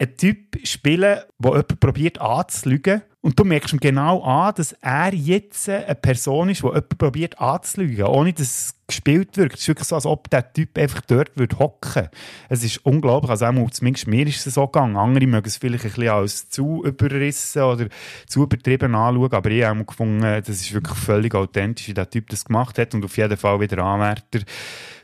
ein 0.00 0.16
Typ 0.16 0.66
spielen, 0.66 1.00
der 1.38 1.50
jemanden 1.50 1.78
probiert 1.78 2.20
anzulügen. 2.20 3.02
Und 3.20 3.38
du 3.38 3.44
merkst 3.44 3.74
ihm 3.74 3.80
genau 3.80 4.22
an, 4.22 4.54
dass 4.56 4.72
er 4.80 5.12
jetzt 5.12 5.68
eine 5.68 5.94
Person 5.94 6.48
ist, 6.48 6.62
die 6.62 6.66
jemanden 6.66 6.96
probiert 6.96 7.38
anzulügen, 7.38 8.06
ohne 8.06 8.32
dass 8.32 8.74
gespielt 8.90 9.36
wird. 9.36 9.54
Es 9.54 9.60
ist 9.60 9.68
wirklich 9.68 9.88
so, 9.88 9.94
als 9.94 10.06
ob 10.06 10.28
der 10.30 10.52
Typ 10.52 10.78
einfach 10.78 11.00
dort 11.02 11.36
würde 11.36 11.58
hocken. 11.58 12.08
Es 12.48 12.64
ist 12.64 12.84
unglaublich. 12.84 13.30
Also 13.30 13.46
auch, 13.46 13.70
zumindest 13.70 14.06
mir 14.06 14.26
ist 14.26 14.46
es 14.46 14.54
so 14.54 14.66
gegangen. 14.66 14.96
Andere 14.96 15.26
mögen 15.26 15.46
es 15.46 15.56
vielleicht 15.56 15.84
ein 15.84 15.90
bisschen 15.90 16.08
als 16.08 16.48
zu 16.50 16.84
überrissen 16.84 17.62
oder 17.62 17.86
zu 18.26 18.42
übertrieben 18.42 18.94
anschauen, 18.94 19.32
aber 19.32 19.50
ich 19.50 19.64
habe 19.64 19.84
gefunden, 19.84 20.20
das 20.20 20.48
ist 20.48 20.72
wirklich 20.72 20.98
völlig 20.98 21.34
authentisch, 21.34 21.88
wie 21.88 21.94
der 21.94 22.10
Typ 22.10 22.28
das 22.30 22.44
gemacht 22.44 22.78
hat 22.78 22.94
und 22.94 23.04
auf 23.04 23.16
jeden 23.16 23.36
Fall 23.36 23.60
wieder 23.60 23.82
Anwärter 23.82 24.40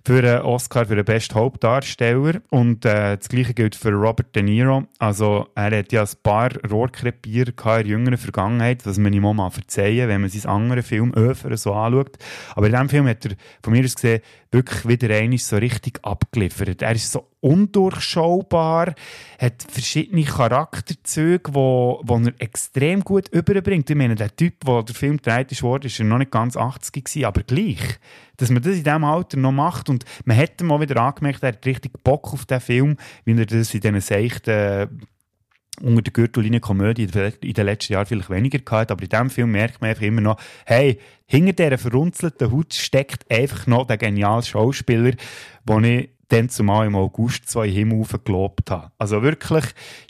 für 0.06 0.18
einen 0.18 0.42
Oscar 0.42 0.86
für 0.86 0.94
den 0.94 1.04
besten 1.04 1.34
Hauptdarsteller. 1.34 2.40
Und 2.50 2.84
äh, 2.84 3.16
das 3.16 3.28
Gleiche 3.28 3.54
gilt 3.54 3.74
für 3.74 3.90
Robert 3.90 4.36
De 4.36 4.42
Niro. 4.42 4.84
Also, 5.00 5.48
er 5.56 5.76
hat 5.76 5.90
ja 5.90 6.02
ein 6.02 6.08
paar 6.22 6.50
Rohrkrepiere 6.70 7.50
in 7.50 7.56
der 7.56 7.86
jüngeren 7.86 8.16
Vergangenheit, 8.16 8.86
was 8.86 8.98
man 8.98 9.12
ihm 9.12 9.26
auch 9.26 9.34
mal 9.34 9.50
verzeihen, 9.50 10.08
wenn 10.08 10.20
man 10.20 10.30
seinen 10.30 10.46
anderen 10.46 10.84
Film 10.84 11.12
Öfer 11.12 11.56
so 11.56 11.74
anschaut. 11.74 12.18
Aber 12.54 12.66
in 12.66 12.72
diesem 12.72 12.88
Film 12.88 13.08
hat 13.08 13.26
er 13.26 13.32
von 13.64 13.72
mir 13.76 13.84
aus 13.84 13.94
gesehen 13.94 14.20
wirklich 14.50 14.88
wieder 14.88 15.14
einmal 15.14 15.38
so 15.38 15.56
richtig 15.56 15.98
abgeliefert. 16.02 16.82
Er 16.82 16.92
ist 16.92 17.12
so 17.12 17.28
undurchschaubar, 17.40 18.94
hat 19.38 19.66
verschiedene 19.68 20.24
Charakterzüge, 20.24 21.54
wo, 21.54 22.00
wo 22.04 22.16
er 22.18 22.32
extrem 22.38 23.00
gut 23.00 23.28
überbringt. 23.28 23.90
Ich 23.90 23.96
meine, 23.96 24.14
der 24.14 24.34
Typ, 24.34 24.64
der 24.64 24.82
der 24.82 24.94
Film 24.94 25.18
gedreht 25.18 25.52
ist, 25.52 25.62
worden, 25.62 25.86
ist 25.86 25.98
er 25.98 26.06
noch 26.06 26.18
nicht 26.18 26.30
ganz 26.30 26.56
80 26.56 27.04
gewesen, 27.04 27.24
aber 27.24 27.42
gleich. 27.42 27.98
Dass 28.36 28.50
man 28.50 28.62
das 28.62 28.76
in 28.76 28.84
diesem 28.84 29.04
Alter 29.04 29.36
noch 29.36 29.52
macht 29.52 29.88
und 29.88 30.04
man 30.24 30.36
hätte 30.36 30.64
mal 30.64 30.80
wieder 30.80 31.00
angemerkt, 31.00 31.42
er 31.42 31.48
hat 31.48 31.66
richtig 31.66 31.92
Bock 32.02 32.32
auf 32.32 32.46
den 32.46 32.60
Film, 32.60 32.96
wie 33.24 33.38
er 33.38 33.46
das 33.46 33.74
in 33.74 33.80
diesen 33.80 34.00
seichten 34.00 35.08
unter 35.80 36.02
der 36.02 36.12
Gürtellinie 36.12 36.60
Komödie 36.60 37.04
in 37.04 37.52
den 37.52 37.66
letzten 37.66 37.92
Jahren 37.92 38.06
vielleicht 38.06 38.30
weniger 38.30 38.58
gehabt, 38.58 38.90
aber 38.90 39.02
in 39.02 39.08
diesem 39.08 39.30
Film 39.30 39.52
merkt 39.52 39.80
man 39.80 39.90
einfach 39.90 40.02
immer 40.02 40.20
noch, 40.20 40.40
hey, 40.64 40.98
hinter 41.26 41.52
dieser 41.52 41.78
verrunzelten 41.78 42.52
Haut 42.52 42.74
steckt 42.74 43.30
einfach 43.30 43.66
noch 43.66 43.86
der 43.86 43.98
geniale 43.98 44.42
Schauspieler, 44.42 45.12
den 45.68 45.84
ich 45.84 46.10
dann 46.28 46.48
zumal 46.48 46.86
im 46.86 46.96
August 46.96 47.48
zwei 47.48 47.68
Himmel 47.68 48.04
gelobt 48.24 48.70
habe. 48.70 48.90
Also 48.98 49.22
wirklich, 49.22 49.64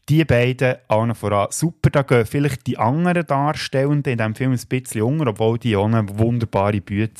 die 0.08 0.25
beiden, 0.25 0.76
allen 0.88 1.14
voran, 1.14 1.49
super, 1.50 1.90
da 1.90 2.02
gehen 2.02 2.25
vielleicht 2.25 2.66
die 2.66 2.78
anderen 2.78 3.26
Darstellenden 3.26 4.12
in 4.12 4.18
diesem 4.18 4.35
Film 4.35 4.52
ein 4.52 4.68
bisschen 4.68 5.02
unter, 5.02 5.26
obwohl 5.28 5.58
die 5.58 5.76
auch 5.76 5.87
eine 5.87 6.18
wunderbare 6.18 6.80
Bühne 6.80 7.11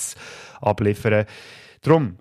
abliefern. 0.61 1.27
Darum, 1.83 2.17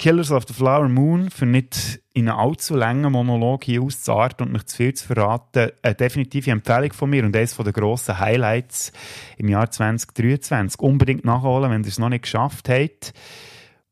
Killers 0.00 0.32
of 0.32 0.46
the 0.48 0.54
Flower 0.54 0.88
Moon, 0.88 1.28
für 1.30 1.44
nicht 1.44 2.00
in 2.14 2.26
einem 2.26 2.38
allzu 2.38 2.74
langen 2.74 3.12
Monolog 3.12 3.64
hier 3.64 3.82
auszuarten 3.82 4.46
und 4.46 4.52
mich 4.54 4.64
zu 4.64 4.78
viel 4.78 4.94
zu 4.94 5.06
verraten, 5.06 5.72
eine 5.82 5.94
definitive 5.94 6.50
Empfehlung 6.50 6.94
von 6.94 7.10
mir 7.10 7.22
und 7.22 7.36
eines 7.36 7.54
der 7.54 7.70
grossen 7.70 8.18
Highlights 8.18 8.92
im 9.36 9.48
Jahr 9.48 9.70
2023. 9.70 10.80
Unbedingt 10.80 11.26
nachholen, 11.26 11.70
wenn 11.70 11.82
ihr 11.82 11.88
es 11.88 11.98
noch 11.98 12.08
nicht 12.08 12.22
geschafft 12.22 12.70
habt. 12.70 13.12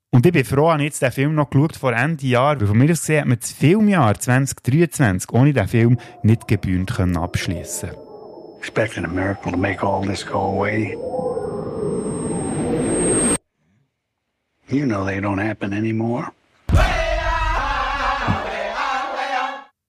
Und 0.08 0.24
ich 0.24 0.32
bin 0.32 0.46
froh, 0.46 0.74
ich 0.76 0.84
jetzt 0.84 1.02
den 1.02 1.12
Film 1.12 1.34
noch 1.34 1.50
geschaut 1.50 1.76
vor 1.76 1.92
Ende 1.92 2.26
Jahr, 2.26 2.58
weil 2.58 2.68
von 2.68 2.78
mir 2.78 2.90
aus 2.90 3.00
gesehen 3.00 3.20
hat 3.20 3.28
man 3.28 3.38
das 3.38 3.52
Filmjahr 3.52 4.18
2023 4.18 5.30
ohne 5.34 5.52
diesen 5.52 5.68
Film 5.68 5.98
nicht 6.22 6.48
gebührend 6.48 6.98
abschließen 6.98 7.90
Expecting 8.56 9.04
a 9.04 9.08
miracle 9.08 9.52
to 9.52 9.58
make 9.58 9.84
all 9.84 10.02
this 10.02 10.24
go 10.24 10.40
away. 10.40 10.96
You 14.70 14.84
know 14.84 15.06
they 15.06 15.18
don't 15.18 15.40
happen 15.40 15.72
anymore. 15.72 16.30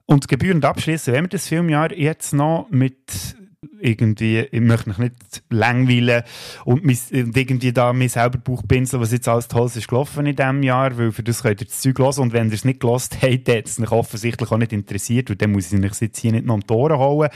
Und 0.06 0.28
gebührend 0.28 0.66
abschließen, 0.66 1.14
wenn 1.14 1.26
wir 1.26 1.30
das 1.30 1.48
Filmjahr 1.48 1.92
jetzt 1.92 2.34
noch 2.34 2.68
mit 2.72 3.36
irgendwie, 3.82 4.40
ich 4.40 4.62
möchte 4.62 4.90
mich 4.90 4.98
nicht 4.98 5.44
langweilen 5.50 6.24
und, 6.66 6.84
mis, 6.84 7.12
und 7.12 7.36
irgendwie 7.36 7.74
da 7.74 7.94
mir 7.94 8.10
selber 8.10 8.38
Buchpinsel, 8.38 9.00
was 9.00 9.12
jetzt 9.12 9.28
alles 9.28 9.48
Tolles 9.50 9.76
ist 9.76 9.88
gelaufen 9.88 10.26
in 10.26 10.36
diesem 10.36 10.64
Jahr, 10.64 10.98
weil 10.98 11.12
für 11.12 11.24
das 11.24 11.44
könnt 11.44 11.62
ihr 11.62 11.68
das 11.68 11.82
Zeug 11.82 12.00
hören 12.00 12.20
und 12.20 12.34
wenn 12.34 12.48
ihr 12.48 12.54
es 12.54 12.66
nicht 12.66 12.80
gelost 12.80 13.22
habt, 13.22 13.50
hat 13.50 13.66
es 13.66 13.80
mich 13.80 13.92
offensichtlich 13.92 14.52
auch 14.52 14.58
nicht 14.58 14.74
interessiert 14.74 15.30
und 15.30 15.42
dann 15.42 15.52
muss 15.52 15.72
ich 15.72 15.80
mich 15.80 16.00
jetzt 16.00 16.20
hier 16.20 16.32
nicht 16.32 16.46
noch 16.46 16.60
die 16.60 16.74
Ohren 16.74 16.98
holen. 16.98 17.30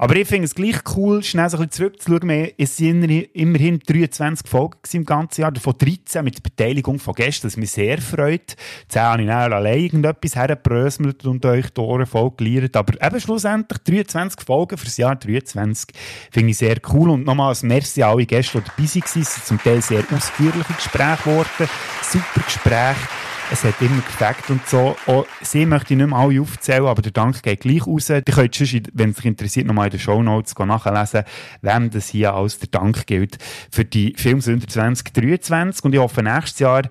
Aber 0.00 0.14
ich 0.14 0.28
finde 0.28 0.44
es 0.44 0.54
gleich 0.54 0.76
cool, 0.96 1.24
schnell 1.24 1.50
so 1.50 1.56
ein 1.56 1.66
bisschen 1.66 1.90
zurückzuschauen. 1.90 2.50
Es 2.56 2.76
sind 2.76 3.02
immerhin 3.02 3.80
23 3.80 4.48
Folgen 4.48 4.78
im 4.92 5.04
ganzen 5.04 5.40
Jahr, 5.40 5.50
davon 5.50 5.74
13 5.76 6.24
mit 6.24 6.40
Beteiligung 6.40 7.00
von 7.00 7.14
Gästen, 7.14 7.48
das 7.48 7.56
mich 7.56 7.72
sehr 7.72 8.00
freut. 8.00 8.54
10 8.88 9.02
habe 9.02 9.22
ich 9.22 9.28
dann 9.28 9.52
allein 9.52 9.80
irgendetwas 9.80 10.36
hergebröselt 10.36 11.26
und 11.26 11.44
euch 11.44 11.70
die 11.70 11.80
Ohren 11.80 12.06
voll 12.06 12.30
geliert. 12.36 12.76
Aber 12.76 12.94
eben 13.04 13.20
schlussendlich 13.20 13.80
23 13.80 14.46
Folgen 14.46 14.78
fürs 14.78 14.96
Jahr 14.98 15.16
23 15.16 15.88
finde 16.30 16.50
ich 16.52 16.58
sehr 16.58 16.76
cool. 16.92 17.10
Und 17.10 17.26
nochmals 17.26 17.64
merci 17.64 18.04
an 18.04 18.10
alle 18.12 18.26
Gäste, 18.26 18.60
die 18.60 18.64
dabei 18.64 18.88
waren. 18.88 19.22
Es 19.22 19.34
sind 19.34 19.44
zum 19.44 19.60
Teil 19.60 19.82
sehr 19.82 20.04
ausführliche 20.12 20.74
Gespräche 20.74 21.22
geworden. 21.24 21.68
Super 22.02 22.40
Gespräche 22.44 23.27
es 23.50 23.64
hat 23.64 23.80
immer 23.80 24.02
gefällt 24.02 24.50
und 24.50 24.66
so. 24.66 24.96
Auch 25.06 25.26
sie 25.40 25.64
möchte 25.64 25.94
ich 25.94 25.98
nicht 25.98 26.08
mehr 26.08 26.18
alle 26.18 26.40
aufzählen, 26.40 26.86
aber 26.86 27.02
der 27.02 27.12
Dank 27.12 27.42
geht 27.42 27.60
gleich 27.60 27.86
raus. 27.86 28.10
Ihr 28.10 28.22
könnt 28.22 28.54
schon, 28.54 28.82
wenn 28.92 29.10
es 29.10 29.18
euch 29.18 29.24
interessiert, 29.24 29.66
nochmal 29.66 29.86
in 29.86 29.92
den 29.92 30.00
Shownotes 30.00 30.54
nachlesen, 30.58 31.24
wem 31.62 31.90
das 31.90 32.08
hier 32.08 32.34
als 32.34 32.58
der 32.58 32.68
Dank 32.68 33.06
gilt 33.06 33.38
für 33.70 33.84
die 33.84 34.14
Filmsünder 34.16 34.66
2023. 34.66 35.84
Und 35.84 35.94
ich 35.94 36.00
hoffe, 36.00 36.22
nächstes 36.22 36.58
Jahr 36.58 36.82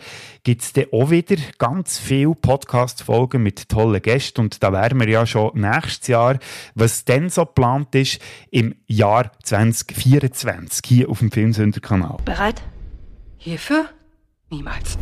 gibt 0.43 0.63
es 0.63 0.73
dann 0.73 0.85
auch 0.91 1.09
wieder 1.11 1.35
ganz 1.57 1.99
viele 1.99 2.33
Podcast-Folgen 2.33 3.43
mit 3.43 3.69
tollen 3.69 4.01
Gästen. 4.01 4.41
Und 4.41 4.63
da 4.63 4.73
wären 4.73 4.99
wir 4.99 5.09
ja 5.09 5.25
schon 5.25 5.51
nächstes 5.53 6.07
Jahr, 6.07 6.39
was 6.73 7.05
dann 7.05 7.29
so 7.29 7.45
geplant 7.45 7.93
ist, 7.93 8.19
im 8.49 8.75
Jahr 8.87 9.31
2024 9.43 10.81
hier 10.85 11.09
auf 11.09 11.19
dem 11.19 11.31
Filmsünder-Kanal. 11.31 12.17
Bereit? 12.25 12.63
Hierfür? 13.37 13.89
Niemals. 14.49 14.97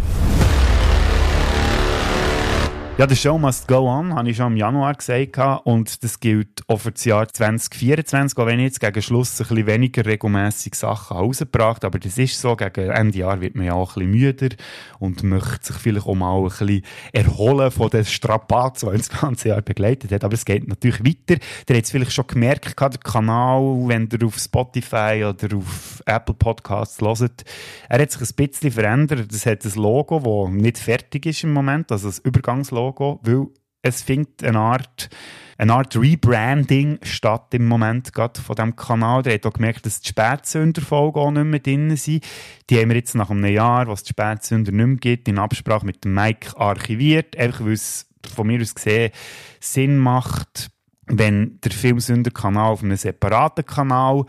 Ja, 2.98 3.06
der 3.06 3.16
Show 3.16 3.38
must 3.38 3.68
go 3.68 3.90
on, 3.90 4.16
habe 4.16 4.30
ich 4.30 4.38
schon 4.38 4.54
im 4.54 4.58
Januar 4.58 4.94
gesagt. 4.94 5.38
Und 5.66 6.02
das 6.02 6.18
gilt 6.22 6.62
auch 6.70 6.80
für 6.80 6.94
das 6.94 7.04
Jahr 7.04 7.28
2024, 7.28 8.38
auch 8.38 8.46
wenn 8.46 8.60
ich 8.60 8.68
jetzt 8.68 8.80
gegen 8.80 9.02
Schluss 9.02 9.34
ein 9.42 9.48
bisschen 9.50 9.68
weniger 9.68 10.06
regelmässig 10.06 10.76
Sachen 10.76 11.18
rausgebracht 11.18 11.84
Aber 11.84 12.00
das 12.00 12.18
ist 12.18 12.40
so, 12.40 12.56
gegen 12.56 12.90
Ende 12.90 13.18
Jahr 13.18 13.42
wird 13.42 13.56
man 13.56 13.66
ja 13.66 13.74
auch 13.74 13.98
ein 13.98 14.10
bisschen 14.10 14.12
müder 14.12 14.56
und 15.00 15.24
möchte 15.24 15.74
sich 15.74 15.76
vielleicht 15.76 16.08
auch 16.08 16.16
mal 16.16 16.38
ein 16.38 16.44
bisschen 16.46 16.84
erholen 17.12 17.70
von 17.70 17.90
den 17.90 18.06
Strapazen, 18.06 18.90
die 18.90 18.98
das 18.98 19.10
ganze 19.10 19.50
Jahr 19.50 19.62
begleitet 19.62 20.14
hat. 20.14 20.24
Aber 20.24 20.36
es 20.36 20.46
geht 20.46 20.66
natürlich 20.66 21.04
weiter. 21.04 21.42
Ihr 21.68 21.76
habt 21.76 21.86
es 21.86 21.92
vielleicht 21.92 22.14
schon 22.14 22.28
gemerkt, 22.28 22.80
der 22.80 22.90
Kanal, 23.04 23.62
wenn 23.88 24.08
ihr 24.10 24.26
auf 24.26 24.38
Spotify 24.38 25.26
oder 25.28 25.58
auf 25.58 26.02
Apple 26.06 26.36
Podcasts 26.36 27.02
hört, 27.02 27.44
er 27.90 28.02
hat 28.02 28.12
sich 28.12 28.22
ein 28.22 28.48
bisschen 28.48 28.72
verändert. 28.72 29.34
Es 29.34 29.46
hat 29.46 29.66
ein 29.66 29.74
Logo, 29.74 30.46
das 30.46 30.56
nicht 30.56 30.78
fertig 30.78 31.26
ist 31.26 31.44
im 31.44 31.52
Moment, 31.52 31.92
also 31.92 32.08
das 32.08 32.20
Übergangslogo 32.20 32.85
Logo, 32.86 33.20
weil 33.24 33.48
es 33.82 34.02
findet 34.02 34.44
eine 34.44 34.60
Art, 34.60 35.10
eine 35.58 35.74
Art 35.74 35.96
Rebranding 35.96 37.00
statt 37.04 37.54
im 37.54 37.68
Moment 37.68 38.14
gerade 38.14 38.42
von 38.42 38.56
diesem 38.56 38.76
Kanal. 38.76 39.22
Der 39.24 39.36
hat 39.36 39.46
auch 39.46 39.54
gemerkt, 39.54 39.86
dass 39.86 40.02
die 40.02 40.10
Spätsünderfolgen 40.10 41.22
auch 41.22 41.32
nicht 41.32 41.46
mehr 41.46 41.60
drin 41.60 41.96
sind. 41.96 42.24
Die 42.70 42.80
haben 42.80 42.90
wir 42.90 42.96
jetzt 42.96 43.16
nach 43.16 43.30
einem 43.30 43.46
Jahr, 43.46 43.88
was 43.88 44.04
die 44.04 44.10
Spätsünder 44.10 44.72
nicht 44.72 44.86
mehr 44.86 44.98
gibt, 44.98 45.28
in 45.28 45.40
Absprache 45.40 45.86
mit 45.86 46.04
dem 46.04 46.14
Mike 46.14 46.58
archiviert. 46.60 47.38
Einfach 47.38 47.66
weil 47.66 47.74
es 47.74 48.10
von 48.34 48.48
mir 48.48 48.62
aus 48.62 48.74
gesehen 48.74 49.12
Sinn 49.60 49.98
macht, 49.98 50.72
wenn 51.08 51.60
der 51.62 51.72
Filmsünder-Kanal 51.72 52.72
auf 52.72 52.84
einem 52.84 52.98
separaten 52.98 53.66
Kanal 53.66 54.26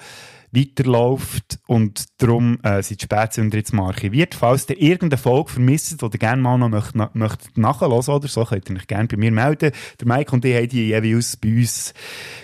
weiterläuft 0.52 1.58
und 1.66 2.04
darum 2.18 2.58
äh, 2.62 2.82
sind 2.82 3.00
die 3.00 3.04
Spätsünder 3.04 3.58
jetzt 3.58 3.72
mal 3.72 3.86
archiviert. 3.86 4.34
Falls 4.34 4.68
ihr 4.68 4.80
irgendeine 4.80 5.18
Folge 5.18 5.52
vermisst 5.52 6.02
oder 6.02 6.18
gerne 6.18 6.42
mal 6.42 6.58
noch 6.58 6.68
möchtet, 6.68 6.96
na, 6.96 7.10
möchtet 7.14 7.58
nachhören 7.58 7.92
oder 7.92 8.28
so, 8.28 8.44
könnt 8.44 8.70
ihr 8.70 8.76
euch 8.76 8.86
gerne 8.86 9.08
bei 9.08 9.16
mir 9.16 9.32
melden. 9.32 9.72
Der 10.00 10.06
Mike 10.08 10.32
und 10.32 10.44
ich 10.44 10.56
haben 10.56 10.68
die 10.68 10.88
jeweils 10.88 11.36
bei 11.36 11.48
uns 11.48 11.94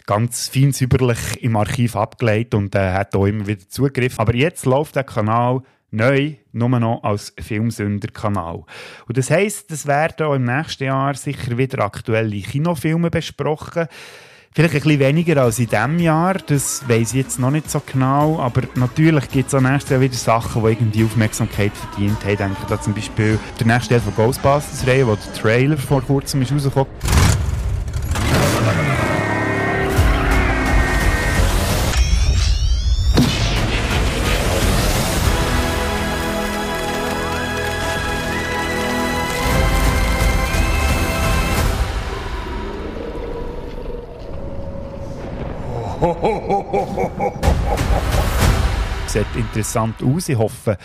ganz 0.07 0.49
fein 0.49 0.73
säuberlich 0.73 1.43
im 1.43 1.57
Archiv 1.57 1.97
abgelegt 1.97 2.55
und 2.55 2.75
äh, 2.75 2.93
hat 2.93 3.15
auch 3.15 3.27
immer 3.27 3.47
wieder 3.47 3.69
Zugriff. 3.69 4.19
Aber 4.19 4.35
jetzt 4.35 4.67
läuft 4.67 4.97
der 4.97 5.05
Kanal 5.05 5.63
neu 5.93 6.35
nur 6.53 6.69
noch 6.69 7.03
als 7.03 7.33
Filmsünder-Kanal. 7.39 8.65
Und 9.07 9.17
das 9.17 9.31
heisst, 9.31 9.71
es 9.71 9.87
werden 9.87 10.27
auch 10.27 10.35
im 10.35 10.45
nächsten 10.45 10.85
Jahr 10.85 11.15
sicher 11.15 11.57
wieder 11.59 11.85
aktuelle 11.85 12.41
Kinofilme 12.41 13.11
besprochen. 13.11 13.87
Vielleicht 14.55 14.75
ein 14.75 14.83
bisschen 14.83 15.01
weniger 15.01 15.43
als 15.43 15.59
in 15.59 15.67
diesem 15.67 15.99
Jahr, 15.99 16.35
das 16.35 16.87
weiß 16.87 17.15
ich 17.15 17.21
jetzt 17.21 17.39
noch 17.39 17.51
nicht 17.51 17.71
so 17.71 17.81
genau, 17.91 18.39
aber 18.39 18.61
natürlich 18.75 19.31
gibt 19.31 19.49
es 19.49 19.55
auch 19.55 19.63
nächstes 19.63 19.93
Jahr 19.93 20.01
wieder 20.03 20.13
Sachen, 20.13 20.63
die 20.63 20.69
irgendwie 20.69 21.05
Aufmerksamkeit 21.05 21.73
verdient 21.73 22.23
haben. 22.23 22.33
Ich 22.33 22.37
denke 22.37 22.57
da 22.69 22.79
zum 22.79 22.93
Beispiel 22.93 23.39
der 23.59 23.67
nächste 23.67 23.95
Teil 23.95 24.01
von 24.01 24.15
Ghostbusters-Reihe, 24.15 25.07
wo 25.07 25.15
der 25.15 25.33
Trailer 25.33 25.79
vor 25.79 26.03
kurzem 26.03 26.43
ist 26.43 26.53
rausgekommen 26.53 26.93
Sieht 27.01 27.42
interessant 49.53 50.03
aus. 50.03 50.31
Ich 50.31 50.39
hoffe, 50.39 50.79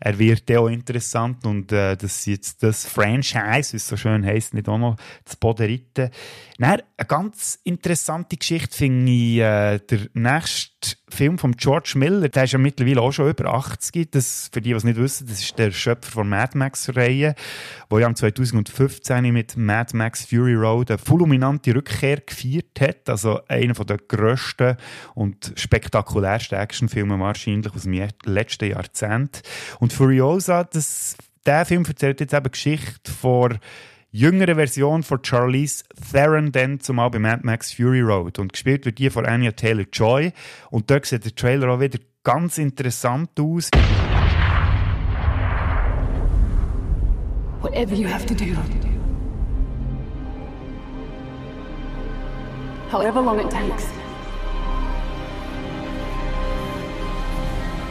er 0.00 0.18
wird 0.18 0.50
auch 0.56 0.68
interessant 0.68 1.46
und 1.46 1.70
äh, 1.72 1.96
dass 1.96 2.26
jetzt 2.26 2.62
das 2.62 2.86
Franchise, 2.86 3.72
wie 3.72 3.76
es 3.76 3.86
so 3.86 3.96
schön 3.96 4.24
heisst, 4.24 4.54
nicht 4.54 4.68
auch 4.68 4.78
noch 4.78 4.96
zu 5.24 5.36
Boden 5.38 5.68
eine 6.62 6.82
ganz 7.08 7.58
interessante 7.64 8.36
Geschichte 8.36 8.76
finde 8.76 9.10
ich 9.10 9.38
äh, 9.38 9.78
der 9.78 10.00
nächste 10.12 10.96
Film 11.08 11.38
von 11.38 11.52
George 11.52 11.92
Miller. 11.96 12.28
Der 12.28 12.44
ist 12.44 12.52
ja 12.52 12.58
mittlerweile 12.58 13.00
auch 13.00 13.12
schon 13.12 13.30
über 13.30 13.46
80. 13.46 14.10
Das, 14.10 14.50
für 14.52 14.60
die, 14.60 14.70
die 14.70 14.74
es 14.74 14.84
nicht 14.84 14.98
wissen, 14.98 15.26
das 15.26 15.40
ist 15.40 15.58
der 15.58 15.70
Schöpfer 15.70 16.10
von 16.10 16.28
Mad 16.28 16.56
Max-Reihe, 16.56 17.34
der 17.90 17.98
ja 17.98 18.14
2015 18.14 19.32
mit 19.32 19.56
Mad 19.56 19.96
Max 19.96 20.26
Fury 20.26 20.54
Road 20.54 20.90
eine 20.90 20.98
fulminante 20.98 21.74
Rückkehr 21.74 22.20
gefeiert 22.20 22.78
hat. 22.78 23.08
Also 23.08 23.40
einer 23.48 23.72
der 23.72 23.96
grössten 23.96 24.76
und 25.14 25.52
spektakulärsten 25.56 26.58
Actionfilme 26.58 27.18
wahrscheinlich 27.18 27.72
aus 27.74 27.84
dem 27.84 28.06
letzten 28.24 28.70
Jahrzehnt. 28.70 29.42
Und 29.78 29.89
Furiosa, 29.92 30.64
das, 30.64 31.16
der 31.46 31.64
Film 31.64 31.84
erzählt 31.86 32.20
jetzt 32.20 32.34
eben 32.34 32.50
Geschichte 32.50 33.10
von 33.10 33.58
jüngere 34.10 34.54
Version 34.54 35.02
von 35.02 35.20
Charlize 35.22 35.84
Theron, 36.12 36.52
dann 36.52 36.80
zumal 36.80 37.10
bei 37.10 37.18
Mad 37.18 37.42
Max 37.44 37.72
Fury 37.72 38.00
Road. 38.00 38.38
Und 38.38 38.52
gespielt 38.52 38.84
wird 38.84 38.98
die 38.98 39.10
von 39.10 39.26
Anya 39.26 39.52
Taylor-Joy. 39.52 40.32
Und 40.70 40.90
dort 40.90 41.06
sieht 41.06 41.24
der 41.24 41.34
Trailer 41.34 41.68
auch 41.70 41.80
wieder 41.80 41.98
ganz 42.24 42.58
interessant 42.58 43.30
aus. 43.38 43.70
Whatever 47.60 47.94
you 47.94 48.08
have 48.08 48.26
to 48.26 48.34
do. 48.34 48.56
However 52.90 53.20
long 53.20 53.38
it 53.38 53.50
takes. 53.50 53.99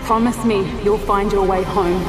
Promise 0.10 0.44
me 0.44 0.68
you'll 0.84 0.98
find 0.98 1.32
your 1.32 1.46
way 1.46 1.62
home. 1.62 2.02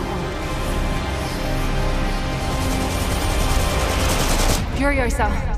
Furiosa. 4.75 5.50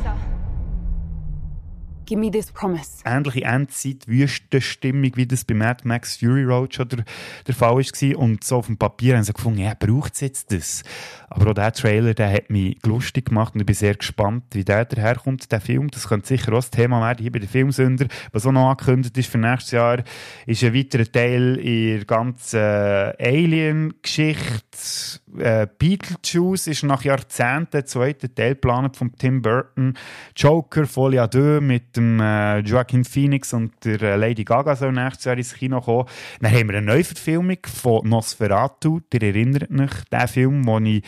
Give 2.13 2.21
me 2.21 2.31
this 2.31 2.53
promise. 2.53 3.03
Ähnliche 3.07 3.47
Endzeit-Wüstenstimmung, 3.47 5.13
wie 5.15 5.25
das 5.25 5.47
bei 5.47 5.55
Mad 5.55 5.89
Max 5.89 6.19
Fury 6.19 6.45
Road 6.45 6.75
schon 6.75 6.91
der, 6.91 7.05
der 7.47 7.55
Fall 7.55 7.77
war. 7.77 8.19
Und 8.19 8.45
so 8.45 8.57
auf 8.57 8.67
dem 8.67 8.77
Papier 8.77 9.17
haben 9.17 9.25
sie 9.25 9.33
gefunden, 9.33 9.61
ja, 9.61 9.73
braucht 9.73 10.13
es 10.13 10.21
jetzt 10.21 10.53
das? 10.53 10.83
Aber 11.31 11.53
auch 11.53 11.55
der 11.55 11.73
Trailer, 11.73 12.13
der 12.13 12.31
hat 12.31 12.51
mich 12.51 12.77
lustig 12.85 13.31
gemacht 13.31 13.55
und 13.55 13.61
ich 13.61 13.67
bin 13.67 13.75
sehr 13.75 13.95
gespannt, 13.95 14.45
wie 14.51 14.63
der 14.63 14.85
daherkommt, 14.85 15.51
der 15.51 15.63
Film. 15.63 15.91
Das 15.91 16.07
könnte 16.07 16.29
sicher 16.29 16.53
auch 16.53 16.57
das 16.57 16.69
Thema 16.69 17.01
werden 17.01 17.23
hier 17.23 17.33
bei 17.33 17.39
den 17.39 17.49
Filmsünder. 17.49 18.09
Was 18.31 18.45
auch 18.45 18.53
noch 18.53 18.69
angekündigt 18.69 19.17
ist 19.17 19.31
für 19.31 19.39
nächstes 19.39 19.71
Jahr, 19.71 20.05
ist 20.45 20.63
ein 20.63 20.75
weiterer 20.75 21.11
Teil 21.11 21.57
in 21.57 21.97
der 21.97 22.05
ganzen 22.05 22.61
äh, 22.61 23.15
Alien-Geschichte. 23.19 25.22
Äh, 25.39 25.67
Beetlejuice 25.79 26.67
ist 26.67 26.83
nach 26.83 27.05
Jahrzehnten 27.05 27.71
der 27.73 27.87
zweite 27.87 28.35
Teil 28.35 28.55
geplant 28.55 28.97
von 28.97 29.13
Tim 29.17 29.41
Burton. 29.43 29.95
Joker, 30.37 30.87
Folie 30.87 31.29
2 31.29 31.61
mit 31.61 31.97
dem 31.97 32.21
äh, 32.21 32.59
Joaquin 32.61 33.05
Phoenix 33.05 33.53
und 33.53 33.85
der 33.85 34.03
äh, 34.03 34.17
Lady 34.17 34.45
Gaga 34.45 34.77
soll 34.77 34.93
nächstes 34.93 35.25
Jahr 35.25 35.37
ins 35.37 35.55
Kino 35.55 35.81
kommen. 35.81 36.09
Dann 36.41 36.53
haben 36.53 36.69
wir 36.69 36.79
eine 36.79 36.87
Neuverfilmung 36.87 37.59
von 37.65 38.09
Nosferatu. 38.09 39.01
Ihr 39.13 39.23
erinnert 39.23 39.71
euch, 39.71 40.05
den 40.11 40.29
Film, 40.29 40.65
den 40.65 40.87
ich 40.87 41.05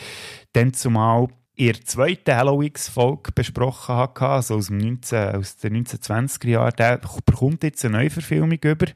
dann 0.53 0.73
zumal 0.73 1.27
in 1.57 1.73
der 2.25 2.37
Halloween-Folge 2.37 3.31
besprochen 3.33 3.95
hatte, 3.95 4.25
also 4.25 4.55
aus, 4.55 4.67
dem 4.67 4.77
19, 4.77 5.35
aus 5.35 5.55
den 5.57 5.85
1920er 5.85 6.49
Jahren, 6.49 6.73
der 6.77 6.97
bekommt 6.97 7.63
jetzt 7.63 7.85
eine 7.85 7.97
Neuverfilmung 7.97 8.59
über, 8.61 8.87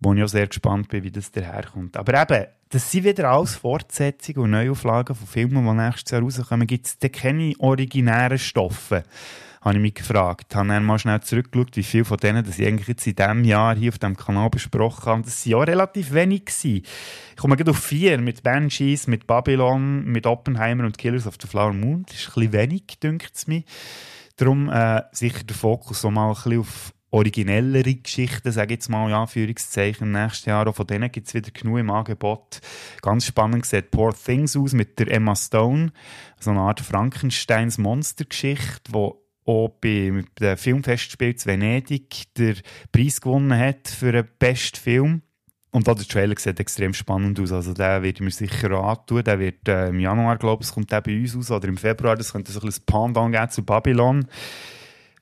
wo 0.00 0.14
ich 0.14 0.22
auch 0.22 0.28
sehr 0.28 0.46
gespannt 0.46 0.88
bin, 0.88 1.02
wie 1.02 1.10
das 1.10 1.32
daherkommt. 1.32 1.96
Aber 1.96 2.22
eben, 2.22 2.46
das 2.70 2.90
sind 2.90 3.04
wieder 3.04 3.30
alles 3.30 3.56
Fortsetzungen 3.56 4.44
und 4.44 4.50
Neuauflagen 4.50 5.14
von 5.14 5.26
Filmen, 5.26 5.64
die 5.64 5.82
nächstes 5.82 6.10
Jahr 6.10 6.22
rauskommen. 6.22 6.66
Gibt 6.66 6.86
es 6.86 6.98
denn 6.98 7.12
keine 7.12 7.54
originären 7.58 8.38
Stoffe? 8.38 9.04
Habe 9.62 9.74
ich 9.74 9.80
mich 9.80 9.94
gefragt. 9.94 10.54
Habe 10.54 10.68
dann 10.68 10.84
mal 10.84 10.98
schnell 10.98 11.20
zurückgeschaut, 11.20 11.76
wie 11.76 11.82
viele 11.82 12.04
von 12.04 12.18
denen 12.18 12.44
das 12.44 12.58
ich 12.58 12.66
eigentlich 12.66 12.88
jetzt 12.88 13.06
in 13.06 13.16
diesem 13.16 13.44
Jahr 13.44 13.74
hier 13.74 13.90
auf 13.90 13.98
dem 13.98 14.16
Kanal 14.16 14.50
besprochen 14.50 15.06
habe. 15.06 15.22
Das 15.22 15.44
waren 15.46 15.50
ja 15.50 15.58
relativ 15.58 16.12
wenig. 16.12 16.44
Gewesen. 16.44 16.82
Ich 17.30 17.36
komme 17.36 17.56
gerade 17.56 17.70
auf 17.70 17.78
vier, 17.78 18.18
mit 18.18 18.42
Banshees, 18.42 19.06
mit 19.06 19.26
Babylon, 19.26 20.04
mit 20.04 20.26
Oppenheimer 20.26 20.84
und 20.84 20.98
Killers 20.98 21.26
of 21.26 21.36
the 21.40 21.48
Flower 21.48 21.72
Moon. 21.72 22.04
Das 22.06 22.16
ist 22.16 22.28
ein 22.28 22.34
bisschen 22.34 22.52
wenig, 22.52 22.82
dünkt 23.02 23.32
es 23.34 23.46
mir. 23.46 23.62
Darum 24.36 24.70
äh, 24.70 25.02
sicher 25.10 25.42
der 25.42 25.56
Fokus 25.56 26.02
so 26.02 26.10
mal 26.10 26.28
ein 26.28 26.34
bisschen 26.34 26.60
auf 26.60 26.92
originellere 27.10 27.94
Geschichten, 27.94 28.52
sage 28.52 28.74
ich 28.74 28.78
jetzt 28.78 28.88
mal, 28.88 29.10
ja, 29.10 29.26
Führungszeichen, 29.26 30.12
nächstes 30.12 30.46
Jahr. 30.46 30.66
Auch 30.66 30.74
von 30.74 30.86
denen 30.86 31.10
gibt 31.10 31.28
es 31.28 31.34
wieder 31.34 31.50
genug 31.50 31.78
im 31.78 31.90
Angebot. 31.90 32.60
Ganz 33.02 33.26
spannend 33.26 33.64
sieht 33.64 33.90
Poor 33.90 34.14
Things 34.14 34.56
aus 34.56 34.72
mit 34.72 34.98
der 34.98 35.10
Emma 35.10 35.34
Stone. 35.34 35.92
So 36.38 36.50
eine 36.50 36.60
Art 36.60 36.80
Frankensteins 36.80 37.78
Monstergeschichte, 37.78 38.92
wo 38.92 39.22
auch 39.46 39.70
bei 39.80 40.24
dem 40.38 40.56
Filmfestspiel 40.58 41.34
zu 41.36 41.48
Venedig 41.48 42.24
der 42.36 42.56
Preis 42.92 43.20
gewonnen 43.20 43.58
hat 43.58 43.88
für 43.88 44.12
den 44.12 44.28
besten 44.38 44.78
Film. 44.78 45.22
Und 45.70 45.88
auch 45.88 45.94
der 45.94 46.06
Trailer 46.06 46.34
sieht 46.38 46.60
extrem 46.60 46.94
spannend 46.94 47.38
aus. 47.40 47.52
Also, 47.52 47.72
den 47.72 47.78
werde 47.78 48.08
ich 48.08 48.20
mir 48.20 48.30
sicher 48.30 48.70
antun. 48.72 49.22
Der 49.22 49.38
wird 49.38 49.68
äh, 49.68 49.88
im 49.88 50.00
Januar, 50.00 50.38
glaube 50.38 50.64
ich, 50.64 50.70
kommt 50.70 50.90
der 50.90 51.02
bei 51.02 51.18
uns 51.18 51.36
aus. 51.36 51.50
Oder 51.50 51.68
im 51.68 51.76
Februar. 51.76 52.16
Das 52.16 52.32
könnte 52.32 52.52
so 52.52 52.60
ein 52.60 52.66
bisschen 52.66 52.84
Pendant 52.86 53.34
geben 53.34 53.50
zu 53.50 53.62
Babylon 53.62 54.26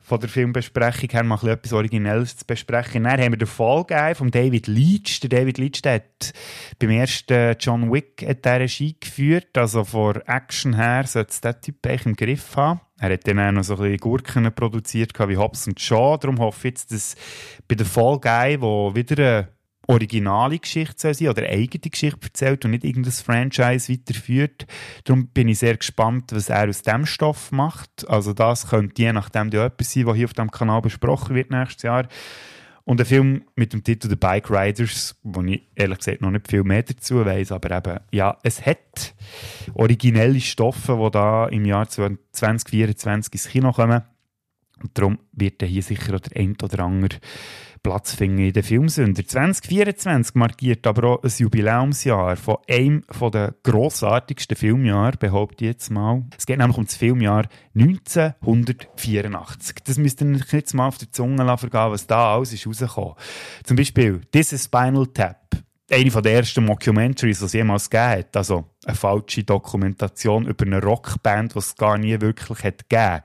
von 0.07 0.21
der 0.21 0.29
Filmbesprechung 0.29 1.11
her 1.11 1.25
mal 1.25 1.49
etwas 1.49 1.73
Originelles 1.73 2.37
zu 2.37 2.45
besprechen. 2.45 3.03
Dann 3.03 3.21
haben 3.21 3.33
wir 3.33 3.39
den 3.39 3.49
Fall 3.49 3.85
gegeben 3.85 4.15
von 4.15 4.31
David 4.31 4.69
Leitch. 4.69 5.19
Der 5.19 5.31
David 5.31 5.59
Leitch 5.59 5.83
der 5.83 5.95
hat 5.95 6.33
beim 6.79 6.91
ersten 6.91 7.57
John 7.59 7.93
Wick 7.93 8.25
der 8.45 8.61
Regie 8.61 8.95
geführt. 9.01 9.59
Also 9.59 9.83
von 9.83 10.23
Action 10.27 10.77
her 10.77 11.05
sollte 11.09 11.31
es 11.31 11.41
der 11.41 11.61
Typ 11.61 11.85
eigentlich 11.85 12.07
im 12.07 12.15
Griff 12.15 12.57
haben. 12.57 12.81
Er 13.01 13.15
hat 13.15 13.27
dann 13.27 13.41
auch 13.41 13.51
noch 13.51 13.65
so 13.65 13.75
ein 13.75 13.81
bisschen 13.81 13.99
Gurken 13.99 14.55
produziert 14.55 15.13
wie 15.19 15.37
Hobbs 15.37 15.67
und 15.67 15.81
Shaw. 15.81 16.19
Darum 16.19 16.39
hoffe 16.39 16.69
ich 16.69 16.75
jetzt, 16.75 16.93
dass 16.93 17.17
bei 17.67 17.75
der 17.75 17.85
Fall 17.85 18.21
Guy, 18.21 18.61
wo 18.61 18.95
wieder 18.95 19.17
eine 19.19 19.49
originale 19.87 20.59
Geschichte 20.59 20.95
soll 20.97 21.15
sein 21.15 21.29
oder 21.29 21.43
eigene 21.43 21.91
Geschichte 21.91 22.21
erzählt 22.23 22.65
und 22.65 22.73
nicht 22.73 22.85
irgendein 22.85 23.13
Franchise 23.13 23.93
weiterführt. 23.93 24.67
Darum 25.05 25.29
bin 25.29 25.49
ich 25.49 25.61
sehr 25.61 25.77
gespannt, 25.77 26.33
was 26.33 26.49
er 26.49 26.69
aus 26.69 26.83
dem 26.83 27.07
Stoff 27.07 27.53
macht. 27.53 28.09
Also 28.09 28.33
das 28.33 28.69
könnte 28.69 29.01
je 29.01 29.13
nachdem 29.13 29.51
ja 29.51 29.67
etwas 29.67 29.93
sein, 29.93 30.07
was 30.07 30.17
hier 30.17 30.27
auf 30.27 30.35
dem 30.35 30.51
Kanal 30.51 30.83
besprochen 30.83 31.35
wird 31.35 31.51
nächstes 31.51 31.83
Jahr. 31.83 32.09
Und 32.85 33.01
ein 33.01 33.07
Film 33.07 33.43
mit 33.57 33.73
dem 33.73 33.83
Titel 33.83 34.09
The 34.09 34.15
Bike 34.15 34.49
Riders, 34.49 35.17
wo 35.25 35.43
ich 35.43 35.63
ehrlich 35.75 35.99
gesagt 35.99 36.21
noch 36.21 36.31
nicht 36.31 36.49
viel 36.49 36.63
mehr 36.63 36.85
dazu 36.85 37.25
weiß, 37.25 37.51
aber 37.51 37.77
eben, 37.77 37.99
ja, 38.13 38.39
es 38.45 38.65
hat 38.65 39.13
originelle 39.75 40.41
Stoffe, 40.41 40.97
die 40.97 41.11
da 41.11 41.47
im 41.49 41.65
Jahr 41.65 41.89
2024 41.89 43.33
ins 43.33 43.49
Kino 43.49 43.73
kommen. 43.73 44.03
Und 44.83 44.97
darum 44.97 45.19
wird 45.33 45.63
hier 45.63 45.83
sicher 45.83 46.19
der 46.19 46.41
ein 46.41 46.57
oder 46.63 46.85
andere 46.85 47.19
Platz 47.83 48.15
finden 48.15 48.39
in 48.39 48.53
den 48.53 48.63
Filmsünder. 48.63 49.25
2024 49.25 50.35
markiert 50.35 50.87
aber 50.87 51.09
auch 51.09 51.23
ein 51.23 51.33
Jubiläumsjahr 51.37 52.37
von 52.37 52.57
einem 52.69 53.05
der 53.33 53.55
grossartigsten 53.63 54.57
Filmjahre, 54.57 55.17
behaupte 55.17 55.65
ich 55.65 55.71
jetzt 55.71 55.91
mal. 55.91 56.25
Es 56.37 56.47
geht 56.47 56.59
nämlich 56.59 56.77
um 56.77 56.85
das 56.85 56.97
Filmjahr 56.97 57.49
1984. 57.75 59.77
Das 59.85 59.99
müsst 59.99 60.21
ihr 60.21 60.35
euch 60.35 60.53
jetzt 60.53 60.75
mal 60.75 60.89
auf 60.89 60.99
der 60.99 61.13
Zunge 61.13 61.57
vergehen, 61.57 61.93
was 61.93 62.07
da 62.07 62.35
alles 62.35 62.53
ist 62.53 62.67
rausgekommen. 62.67 63.15
Zum 63.65 63.77
Beispiel 63.77 64.21
This 64.33 64.53
is 64.53 64.65
Spinal 64.65 65.07
Tap 65.07 65.47
eine 65.89 66.11
der 66.11 66.33
ersten 66.33 66.65
Mockumentaries, 66.65 67.39
die 67.39 67.45
es 67.45 67.53
jemals 67.53 67.89
gegeben 67.89 68.19
hat. 68.19 68.37
Also 68.37 68.65
eine 68.85 68.97
falsche 68.97 69.45
Dokumentation 69.45 70.47
über 70.47 70.67
eine 70.67 70.83
Rockband, 70.83 71.55
die 71.55 71.61
es 71.61 71.77
gar 71.77 71.97
nie 71.97 72.21
wirklich 72.21 72.65
hat 72.65 72.89
gegeben 72.89 73.23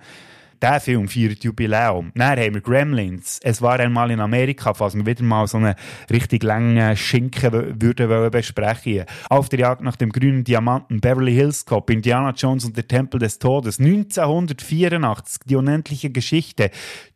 der 0.61 0.79
Film 0.79 1.07
feiert 1.07 1.43
Jubiläum. 1.43 2.11
Dann 2.15 2.39
haben 2.39 2.53
wir 2.53 2.61
Gremlins. 2.61 3.39
Es 3.43 3.61
war 3.61 3.79
einmal 3.79 4.11
in 4.11 4.19
Amerika, 4.19 4.73
falls 4.73 4.95
wir 4.95 5.05
wieder 5.05 5.23
mal 5.23 5.47
so 5.47 5.57
einen 5.57 5.75
richtig 6.09 6.43
langen 6.43 6.95
Schinken 6.95 7.51
würden 7.81 8.31
besprechen 8.31 9.05
Auf 9.29 9.49
der 9.49 9.59
Jagd 9.59 9.81
nach 9.81 9.95
dem 9.95 10.11
grünen 10.11 10.43
Diamanten, 10.43 11.01
Beverly 11.01 11.33
Hills 11.33 11.65
Cop, 11.65 11.89
Indiana 11.89 12.31
Jones 12.31 12.65
und 12.65 12.77
der 12.77 12.87
Tempel 12.87 13.19
des 13.19 13.39
Todes, 13.39 13.79
1984, 13.79 15.43
die 15.45 15.55
unendliche 15.55 16.09
Geschichte, 16.09 16.71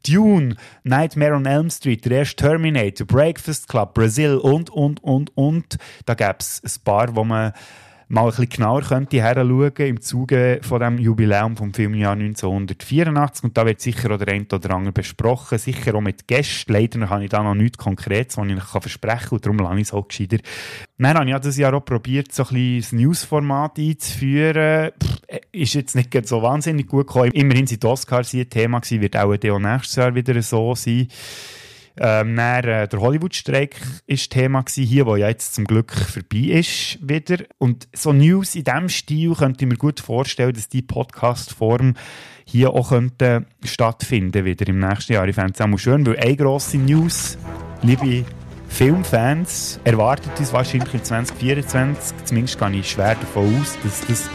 Dune, 0.08 0.56
Nightmare 0.84 1.34
on 1.34 1.46
Elm 1.46 1.70
Street, 1.70 2.06
der 2.06 2.20
erste 2.20 2.36
Terminator, 2.36 3.08
Breakfast 3.08 3.68
Club, 3.68 3.94
Brazil 3.94 4.36
und, 4.38 4.70
und, 4.70 5.04
und, 5.04 5.36
und. 5.36 5.78
Da 6.06 6.14
gäbe 6.14 6.38
es 6.40 6.62
ein 6.64 6.84
paar, 6.84 7.16
wo 7.16 7.24
man 7.24 7.54
mal 8.08 8.24
ein 8.24 8.28
bisschen 8.28 8.50
genauer 8.50 8.82
könnte 8.82 9.22
heranschauen 9.22 9.74
im 9.78 10.02
Zuge 10.02 10.60
von 10.62 10.80
dem 10.80 10.98
Jubiläum 10.98 11.58
vom 11.58 11.74
Filmjahr 11.74 12.14
1984 12.14 13.44
und 13.44 13.58
da 13.58 13.66
wird 13.66 13.82
sicher 13.82 14.12
auch 14.12 14.18
der 14.18 14.34
eine 14.34 14.46
oder 14.52 14.72
andere 14.72 14.94
besprochen, 14.94 15.58
sicher 15.58 15.96
auch 15.96 16.02
mit 16.02 16.28
Gästen. 16.28 16.74
Leider 16.74 17.10
habe 17.10 17.24
ich 17.24 17.30
da 17.30 17.44
noch 17.44 17.56
nichts 17.56 17.78
Konkretes, 17.78 18.38
was 18.38 18.48
ich 18.48 18.58
euch 18.58 18.82
versprechen 18.82 19.30
kann 19.30 19.36
und 19.38 19.46
darum 19.46 19.60
lasse 19.60 19.76
ich 19.76 19.82
es 19.82 19.94
auch 19.94 20.08
gescheiter. 20.08 20.38
Dann 20.98 21.18
habe 21.18 21.30
ich 21.30 21.36
dieses 21.38 21.58
Jahr 21.58 21.74
auch 21.74 21.86
probiert, 21.86 22.32
so 22.32 22.44
ein 22.44 22.50
bisschen 22.50 23.00
Newsformat 23.00 23.80
einzuführen. 23.80 24.92
Pff, 25.04 25.16
ist 25.52 25.74
jetzt 25.74 25.96
nicht 25.96 26.28
so 26.28 26.42
wahnsinnig 26.42 26.88
gut 26.88 27.08
gekommen. 27.08 27.32
Immerhin 27.32 27.68
sind 27.68 27.84
die 27.84 27.88
Oscars 27.88 28.34
ein 28.34 28.50
Thema 28.50 28.80
gewesen, 28.80 29.02
wird 29.02 29.18
auch 29.18 29.60
nächstes 29.60 29.96
Jahr 29.96 30.16
wieder 30.16 30.42
so 30.42 30.76
sein. 30.76 31.08
Ähm, 31.98 32.36
dann, 32.36 32.64
äh, 32.64 32.88
der 32.88 33.00
Hollywood-Streik 33.00 33.76
war 34.08 34.18
Thema 34.18 34.62
gewesen, 34.62 34.84
hier, 34.84 35.06
wo 35.06 35.16
ja 35.16 35.30
jetzt 35.30 35.56
zum 35.56 35.66
Glück 35.66 35.94
vorbei 35.94 36.60
ist 36.60 36.98
wieder. 37.02 37.46
Und 37.58 37.88
so 37.94 38.12
News 38.12 38.56
in 38.56 38.66
diesem 38.66 38.90
Stil 38.90 39.34
könnte 39.34 39.66
ich 39.66 39.70
mir 39.70 39.78
gut 39.78 40.00
vorstellen, 40.00 40.54
dass 40.54 40.68
die 40.68 40.82
Podcast-Form 40.82 41.94
hier 42.46 42.72
auch 42.72 42.90
könnte 42.90 43.46
stattfinden 43.64 44.46
wieder 44.46 44.68
im 44.68 44.80
nächsten 44.80 45.14
Jahr. 45.14 45.28
Ich 45.28 45.36
fände 45.36 45.54
es 45.56 45.62
auch 45.62 45.78
schön, 45.78 46.06
weil 46.06 46.18
eine 46.18 46.36
grosse 46.36 46.78
News, 46.78 47.38
liebe 47.82 48.26
Filmfans, 48.68 49.80
erwartet 49.84 50.38
uns 50.38 50.52
wahrscheinlich 50.52 50.94
in 50.94 51.04
2024, 51.04 52.26
zumindest 52.26 52.60
gehe 52.60 52.72
ich 52.72 52.92
schwer 52.92 53.16
davon 53.16 53.62
aus, 53.62 53.78
dass 53.84 54.06
das 54.06 54.30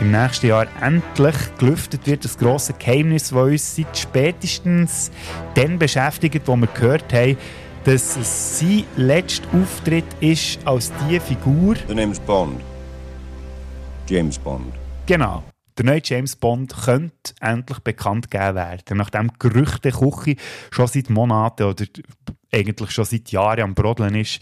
im 0.00 0.10
nächsten 0.10 0.46
Jahr 0.48 0.66
endlich 0.80 1.34
gelüftet 1.58 2.06
wird, 2.06 2.24
das 2.24 2.38
grosse 2.38 2.72
Geheimnis, 2.74 3.30
das 3.30 3.38
uns 3.38 3.76
seit 3.76 3.96
spätestens 3.96 5.10
dann 5.54 5.78
beschäftigt, 5.78 6.42
wo 6.46 6.56
wir 6.56 6.66
gehört 6.68 7.12
haben, 7.12 7.36
dass 7.84 8.16
es 8.16 8.58
sein 8.58 8.84
letzter 8.96 9.46
Auftritt 9.54 10.06
ist 10.20 10.58
als 10.66 10.92
die 11.08 11.20
Figur. 11.20 11.76
The 11.88 11.94
name's 11.94 12.18
Bond. 12.20 12.60
James 14.08 14.38
Bond. 14.38 14.72
Genau. 15.06 15.44
Der 15.76 15.84
neue 15.84 16.00
James 16.04 16.36
Bond 16.36 16.74
könnte 16.84 17.34
endlich 17.40 17.80
bekannt 17.80 18.30
gegeben 18.30 18.54
werden. 18.54 18.96
Nachdem 18.96 19.32
Gerüchte 19.38 19.90
Küche 19.90 20.36
schon 20.70 20.86
seit 20.86 21.10
Monaten 21.10 21.64
oder 21.64 21.84
eigentlich 22.52 22.90
schon 22.90 23.04
seit 23.04 23.30
Jahren 23.30 23.60
am 23.60 23.74
Brodeln 23.74 24.14
ist, 24.14 24.40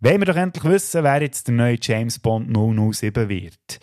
wollen 0.00 0.20
wir 0.20 0.26
doch 0.26 0.36
endlich 0.36 0.64
wissen, 0.64 1.04
wer 1.04 1.20
jetzt 1.20 1.48
der 1.48 1.54
neue 1.54 1.78
James 1.80 2.18
Bond 2.18 2.48
007 2.50 3.28
wird. 3.28 3.78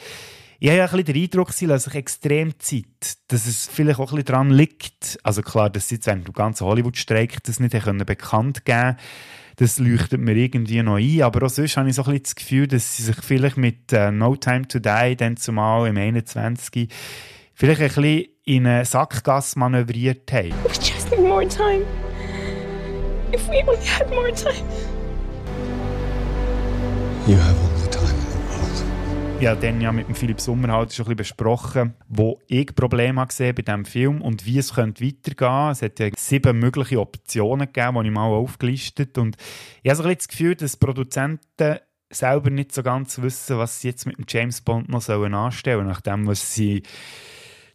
Ich 0.59 0.69
habe 0.69 0.79
ja 0.79 0.85
ein 0.85 0.91
bisschen 0.91 1.13
den 1.13 1.23
Eindruck, 1.23 1.53
sie 1.53 1.67
lassen 1.67 1.91
sich 1.91 1.99
extrem 1.99 2.59
Zeit, 2.59 3.17
dass 3.27 3.45
es 3.45 3.67
vielleicht 3.67 3.99
auch 3.99 4.11
ein 4.11 4.15
bisschen 4.15 4.25
daran 4.25 4.49
liegt. 4.49 5.19
Also 5.23 5.43
klar, 5.43 5.69
dass 5.69 5.89
sie 5.89 5.95
jetzt 5.95 6.07
während 6.07 6.27
dem 6.27 6.33
ganzen 6.33 6.65
Hollywood-Streik 6.65 7.43
das 7.43 7.59
nicht 7.59 7.79
können 7.83 8.05
bekannt 8.05 8.65
geben 8.65 8.97
das 9.57 9.79
leuchtet 9.79 10.21
mir 10.21 10.35
irgendwie 10.35 10.81
noch 10.83 10.97
ein. 10.97 11.21
Aber 11.23 11.45
auch 11.45 11.49
sonst 11.49 11.77
habe 11.77 11.89
ich 11.89 11.95
so 11.95 12.03
ein 12.03 12.11
bisschen 12.11 12.23
das 12.23 12.35
Gefühl, 12.35 12.67
dass 12.67 12.95
sie 12.95 13.03
sich 13.03 13.15
vielleicht 13.21 13.57
mit 13.57 13.91
uh, 13.91 14.11
No 14.11 14.35
Time 14.35 14.67
to 14.67 14.79
Die 14.79 15.15
dann 15.17 15.35
zumal 15.35 15.87
im 15.87 15.97
21. 15.97 16.89
vielleicht 17.53 17.81
ein 17.81 17.87
bisschen 17.87 18.25
in 18.45 18.67
eine 18.67 18.85
Sackgasse 18.85 19.57
manövriert 19.57 20.31
haben. 20.31 20.51
We 20.63 20.69
just 20.73 21.09
need 21.09 21.21
more 21.21 21.47
time. 21.47 21.85
If 23.33 23.47
we 23.49 23.63
only 23.67 23.85
had 23.85 24.09
more 24.09 24.31
time. 24.31 24.63
You 27.27 27.35
have 27.35 27.57
all 27.59 27.76
habe 29.45 29.61
dann 29.61 29.79
ja 29.79 29.91
mit 29.91 30.07
dem 30.07 30.15
Philipp 30.15 30.41
Sommer 30.41 30.69
halt 30.69 30.91
schon 30.91 31.07
ein 31.07 31.15
besprochen, 31.15 31.93
wo 32.07 32.39
ich 32.47 32.73
Probleme 32.73 33.25
gesehen 33.27 33.53
bei 33.53 33.61
diesem 33.61 33.85
Film 33.85 34.21
und 34.21 34.47
wie 34.47 34.57
es 34.57 34.73
könnte 34.73 35.05
weitergehen. 35.05 35.69
Es 35.69 35.83
hat 35.83 35.99
ja 35.99 36.09
sieben 36.17 36.57
mögliche 36.57 36.99
Optionen 36.99 37.71
gegeben, 37.71 38.01
die 38.01 38.09
ich 38.09 38.15
mal 38.15 38.25
aufgelistet 38.25 39.17
und 39.19 39.37
ich 39.83 39.91
habe 39.91 40.01
so 40.01 40.09
ein 40.09 40.15
das 40.15 40.27
Gefühl, 40.27 40.55
dass 40.55 40.75
Produzenten 40.75 41.77
selber 42.09 42.49
nicht 42.49 42.73
so 42.73 42.81
ganz 42.81 43.21
wissen, 43.21 43.59
was 43.59 43.79
sie 43.79 43.89
jetzt 43.89 44.07
mit 44.07 44.17
dem 44.17 44.25
James 44.27 44.61
Bond 44.61 44.89
noch 44.89 45.07
anstellen 45.07 45.77
sollen, 45.77 45.87
nachdem 45.87 46.25
was 46.25 46.55
sie 46.55 46.81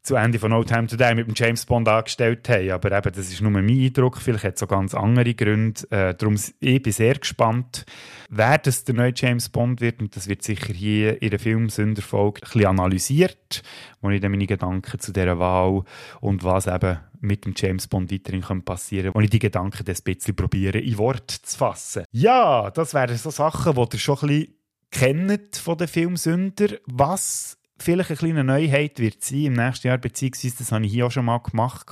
zu 0.03 0.17
Ende 0.17 0.39
von 0.39 0.51
No 0.51 0.65
Time 0.65 0.89
Today 0.89 1.15
mit 1.15 1.29
dem 1.29 1.35
James 1.37 1.65
Bond 1.65 1.89
angestellt 1.89 2.49
haben. 2.49 2.71
Aber 2.73 2.91
eben, 2.91 3.13
das 3.13 3.31
ist 3.31 3.41
nur 3.41 3.53
mein 3.53 3.69
Eindruck. 3.69 4.19
Vielleicht 4.19 4.45
hat 4.45 4.57
es 4.57 4.63
auch 4.63 4.69
ganz 4.69 4.95
andere 4.95 5.35
Gründe. 5.35 5.81
Äh, 5.91 6.15
darum 6.15 6.37
ich 6.61 6.83
bin 6.83 6.93
sehr 6.93 7.15
gespannt, 7.15 7.85
wer 8.29 8.59
das 8.59 8.85
der 8.85 8.97
neue 8.97 9.13
James 9.15 9.49
Bond 9.49 9.81
wird. 9.81 10.01
Und 10.01 10.17
das 10.17 10.27
wird 10.27 10.43
sicher 10.43 10.73
hier 10.73 11.23
in 11.23 11.31
der 11.31 11.39
Filmsünderfolge 11.39 12.41
ein 12.43 12.51
bisschen 12.53 12.67
analysiert, 12.67 13.63
wo 14.01 14.11
ich 14.11 14.21
dann 14.21 14.33
meine 14.33 14.47
Gedanken 14.47 14.99
zu 14.99 15.13
dieser 15.13 15.39
Wahl 15.39 15.85
und 16.21 16.43
was 16.43 16.67
eben 16.67 16.99
mit 17.21 17.45
dem 17.45 17.55
James 17.57 17.87
Bond 17.87 18.11
weiterhin 18.11 18.65
passieren 18.65 19.13
kann, 19.13 19.15
wo 19.15 19.21
ich 19.21 19.31
die 19.31 19.39
Gedanken 19.39 19.87
ein 19.87 19.97
bisschen 20.03 20.35
probiere, 20.35 20.79
in 20.79 20.99
Wort 20.99 21.31
zu 21.31 21.57
fassen. 21.57 22.05
Ja, 22.11 22.73
das 22.73 22.93
wären 22.93 23.17
so 23.17 23.31
Sachen, 23.31 23.75
die 23.75 23.97
ihr 23.97 23.99
schon 24.01 24.19
ein 24.23 24.27
bisschen 24.27 24.55
kennt 24.91 25.57
von 25.57 25.79
den 25.79 25.87
Filmsünder. 25.87 26.79
Was 26.87 27.57
vielleicht 27.83 28.11
eine 28.11 28.17
kleine 28.17 28.45
Neuheit 28.45 28.99
wird 28.99 29.23
sein 29.23 29.47
im 29.47 29.53
nächsten 29.55 29.89
Jahr, 29.89 29.99
beziehungsweise 29.99 30.57
das 30.59 30.73
habe 30.73 30.87
ich 30.87 30.93
hier 30.93 31.07
auch 31.07 31.11
schon 31.11 31.25
mal 31.25 31.39
gemacht. 31.39 31.87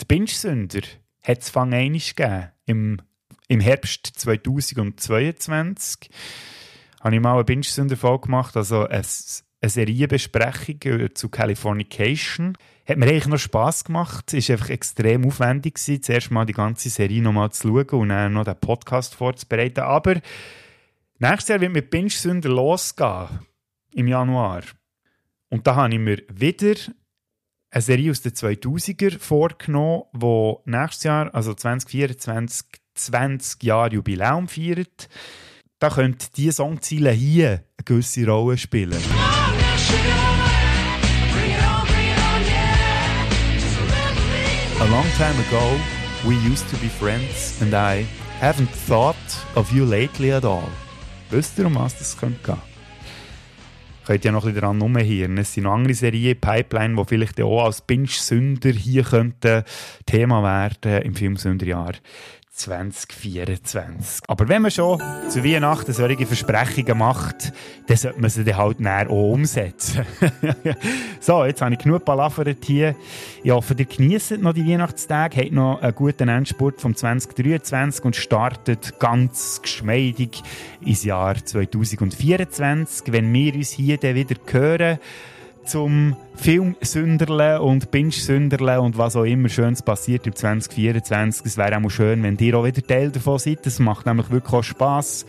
Die 0.00 0.04
Binge-Sünder 0.04 0.82
hat 1.22 1.42
es 1.42 1.50
Fang 1.50 1.70
gegeben. 1.70 2.48
Im, 2.66 2.98
Im 3.48 3.60
Herbst 3.60 4.06
2022 4.06 6.10
habe 7.00 7.14
ich 7.14 7.20
mal 7.20 7.34
eine 7.34 7.44
Binge-Sünder-Folge 7.44 8.26
gemacht, 8.26 8.56
also 8.56 8.86
eine, 8.86 9.02
eine 9.60 9.70
Serienbesprechung 9.70 11.14
zu 11.14 11.28
Californication. 11.28 12.56
Hat 12.86 12.98
mir 12.98 13.06
eigentlich 13.06 13.26
noch 13.26 13.38
Spass 13.38 13.84
gemacht. 13.84 14.32
Es 14.32 14.48
war 14.48 14.54
einfach 14.54 14.70
extrem 14.70 15.26
aufwendig, 15.26 15.74
gewesen, 15.74 16.02
zuerst 16.02 16.30
mal 16.30 16.46
die 16.46 16.52
ganze 16.52 16.88
Serie 16.88 17.22
nochmal 17.22 17.50
zu 17.50 17.68
schauen 17.68 18.00
und 18.00 18.08
dann 18.10 18.32
noch 18.32 18.44
den 18.44 18.58
Podcast 18.60 19.14
vorzubereiten. 19.14 19.80
Aber 19.80 20.20
nächstes 21.18 21.48
Jahr 21.48 21.60
wird 21.60 21.72
mit 21.72 21.90
Binge-Sünder 21.90 22.48
losgehen. 22.48 23.40
Im 23.92 24.08
Januar. 24.08 24.62
Und 25.50 25.66
da 25.66 25.76
habe 25.76 25.94
ich 25.94 26.00
mir 26.00 26.22
wieder 26.28 26.74
eine 27.70 27.82
Serie 27.82 28.10
aus 28.10 28.20
den 28.20 28.32
2000er 28.32 29.18
vorgenommen, 29.18 30.04
die 30.14 30.70
nächstes 30.70 31.04
Jahr, 31.04 31.34
also 31.34 31.54
2024, 31.54 32.66
20 32.94 33.62
Jahre 33.62 33.94
Jubiläum 33.94 34.48
feiert. 34.48 35.08
Da 35.78 35.90
könnte 35.90 36.28
diese 36.34 36.52
Songziele 36.52 37.10
hier 37.10 37.48
eine 37.76 37.84
gewisse 37.84 38.26
Rolle 38.26 38.56
spielen. 38.56 39.00
A 44.78 44.84
long 44.84 45.06
time 45.16 45.34
ago, 45.48 45.78
we 46.24 46.34
used 46.50 46.68
to 46.70 46.76
be 46.78 46.88
friends 46.88 47.60
and 47.60 47.72
I 47.72 48.06
haven't 48.40 48.68
thought 48.86 49.16
of 49.54 49.72
you 49.72 49.84
lately 49.84 50.32
at 50.32 50.44
all. 50.44 50.68
Wisst 51.30 51.58
ihr, 51.58 51.66
um 51.66 51.74
was 51.76 51.98
das 51.98 52.16
könnte 52.16 52.42
gehen? 52.44 52.75
Könnt 54.06 54.24
ja 54.24 54.32
noch 54.32 54.44
ein 54.44 54.54
bisschen 54.54 54.60
daran 54.62 54.80
rumhören. 54.80 55.38
Es 55.38 55.52
sind 55.52 55.64
noch 55.64 55.74
andere 55.74 55.94
Serien, 55.94 56.40
Pipeline, 56.40 56.96
die 56.96 57.04
vielleicht 57.06 57.40
auch 57.40 57.64
als 57.64 57.82
Binge-Sünder 57.82 58.70
hier 58.70 59.02
könnten 59.02 59.64
Thema 60.06 60.42
werden 60.42 61.02
im 61.02 61.14
Filmsünderjahr 61.14 61.92
2024. 62.56 64.22
Aber 64.26 64.48
wenn 64.48 64.62
man 64.62 64.70
schon 64.70 65.00
zu 65.28 65.44
Weihnachten 65.44 65.92
solche 65.92 66.26
Versprechungen 66.26 66.98
macht, 66.98 67.52
dann 67.86 67.96
sollte 67.96 68.20
man 68.20 68.30
sie 68.30 68.44
dann 68.44 68.56
halt 68.56 68.80
näher 68.80 69.10
auch 69.10 69.32
umsetzen. 69.32 70.06
so, 71.20 71.44
jetzt 71.44 71.60
habe 71.60 71.74
ich 71.74 71.80
genug 71.80 72.04
palavert 72.04 72.64
hier. 72.64 72.96
Ich 73.42 73.50
hoffe, 73.50 73.74
ihr 73.78 73.84
genießt 73.84 74.38
noch 74.38 74.54
die 74.54 74.66
Weihnachtstage, 74.66 75.36
habt 75.36 75.52
noch 75.52 75.82
einen 75.82 75.94
guten 75.94 76.28
Endspurt 76.28 76.80
vom 76.80 76.96
2023 76.96 78.04
und 78.04 78.16
startet 78.16 78.98
ganz 78.98 79.60
geschmeidig 79.60 80.42
ins 80.80 81.04
Jahr 81.04 81.36
2024. 81.36 83.12
Wenn 83.12 83.32
wir 83.32 83.54
uns 83.54 83.70
hier 83.70 83.98
dann 83.98 84.14
wieder 84.14 84.36
hören, 84.50 84.98
zum 85.66 86.16
Film 86.36 86.76
Sünderle 86.80 87.60
und 87.60 87.90
Binge 87.90 88.12
Sünderle 88.12 88.80
und 88.80 88.96
was 88.96 89.16
auch 89.16 89.24
immer 89.24 89.48
Schönes 89.48 89.82
passiert 89.82 90.26
im 90.26 90.34
2024. 90.34 91.44
Es 91.44 91.56
wäre 91.56 91.76
auch 91.76 91.90
schön, 91.90 92.22
wenn 92.22 92.38
ihr 92.38 92.56
auch 92.56 92.64
wieder 92.64 92.82
Teil 92.82 93.10
davon 93.10 93.38
seid. 93.38 93.66
Es 93.66 93.78
macht 93.78 94.06
nämlich 94.06 94.30
wirklich 94.30 94.52
auch 94.52 94.62
Spass, 94.62 95.26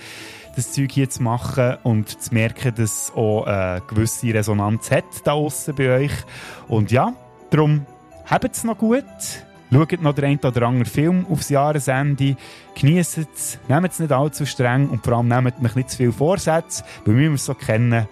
das 0.55 0.71
Zeug 0.71 0.91
hier 0.91 1.09
zu 1.09 1.23
machen 1.23 1.77
und 1.83 2.21
zu 2.21 2.33
merken, 2.33 2.73
dass 2.75 3.09
es 3.09 3.13
auch 3.15 3.45
eine 3.45 3.81
gewisse 3.87 4.33
Resonanz 4.33 4.91
hat 4.91 5.05
da 5.23 5.33
außen 5.33 5.75
bei 5.75 5.89
euch. 5.89 6.13
Und 6.67 6.91
ja, 6.91 7.13
darum 7.49 7.85
habt 8.25 8.55
es 8.55 8.63
noch 8.63 8.77
gut. 8.77 9.03
Schaut 9.71 10.01
noch 10.01 10.15
den 10.15 10.25
einen 10.25 10.39
oder 10.39 10.61
anderen 10.67 10.85
Film 10.85 11.25
aufs 11.29 11.49
Jahresende, 11.49 12.37
genießt 12.75 13.17
es, 13.17 13.59
nehmt 13.67 13.91
es 13.91 13.99
nicht 13.99 14.13
allzu 14.13 14.45
streng 14.45 14.87
und 14.87 15.03
vor 15.03 15.17
allem 15.17 15.27
nehmt 15.27 15.61
euch 15.61 15.75
nicht 15.75 15.89
zu 15.89 15.97
viel 15.97 16.11
Vorsätze, 16.13 16.85
weil 17.05 17.17
wir 17.17 17.33
es 17.33 17.45
so 17.45 17.53
kennen 17.53 18.07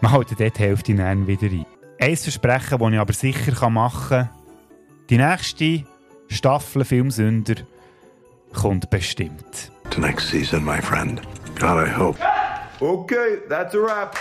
man 0.00 0.12
hält 0.12 0.38
dort 0.38 0.58
die 0.58 0.62
Hälfte 0.62 0.94
dann 0.94 1.26
wieder 1.26 1.46
ein. 1.46 1.66
Ein 1.98 2.16
Versprechen, 2.16 2.78
das 2.78 2.92
ich 2.92 2.98
aber 2.98 3.12
sicher 3.12 3.70
machen 3.70 4.08
kann, 4.08 4.30
die 5.08 5.18
nächste 5.18 5.84
Staffel 6.28 6.84
Filmsünder 6.84 7.54
kommt 8.52 8.90
bestimmt. 8.90 9.72
The 9.94 10.00
next 10.00 10.28
season, 10.30 10.64
my 10.64 10.80
friend. 10.82 11.20
God, 11.58 11.86
I 11.86 11.90
hope. 11.90 12.18
Okay, 12.80 13.38
that's 13.48 13.74
a 13.74 13.78
wrap. 13.78 14.16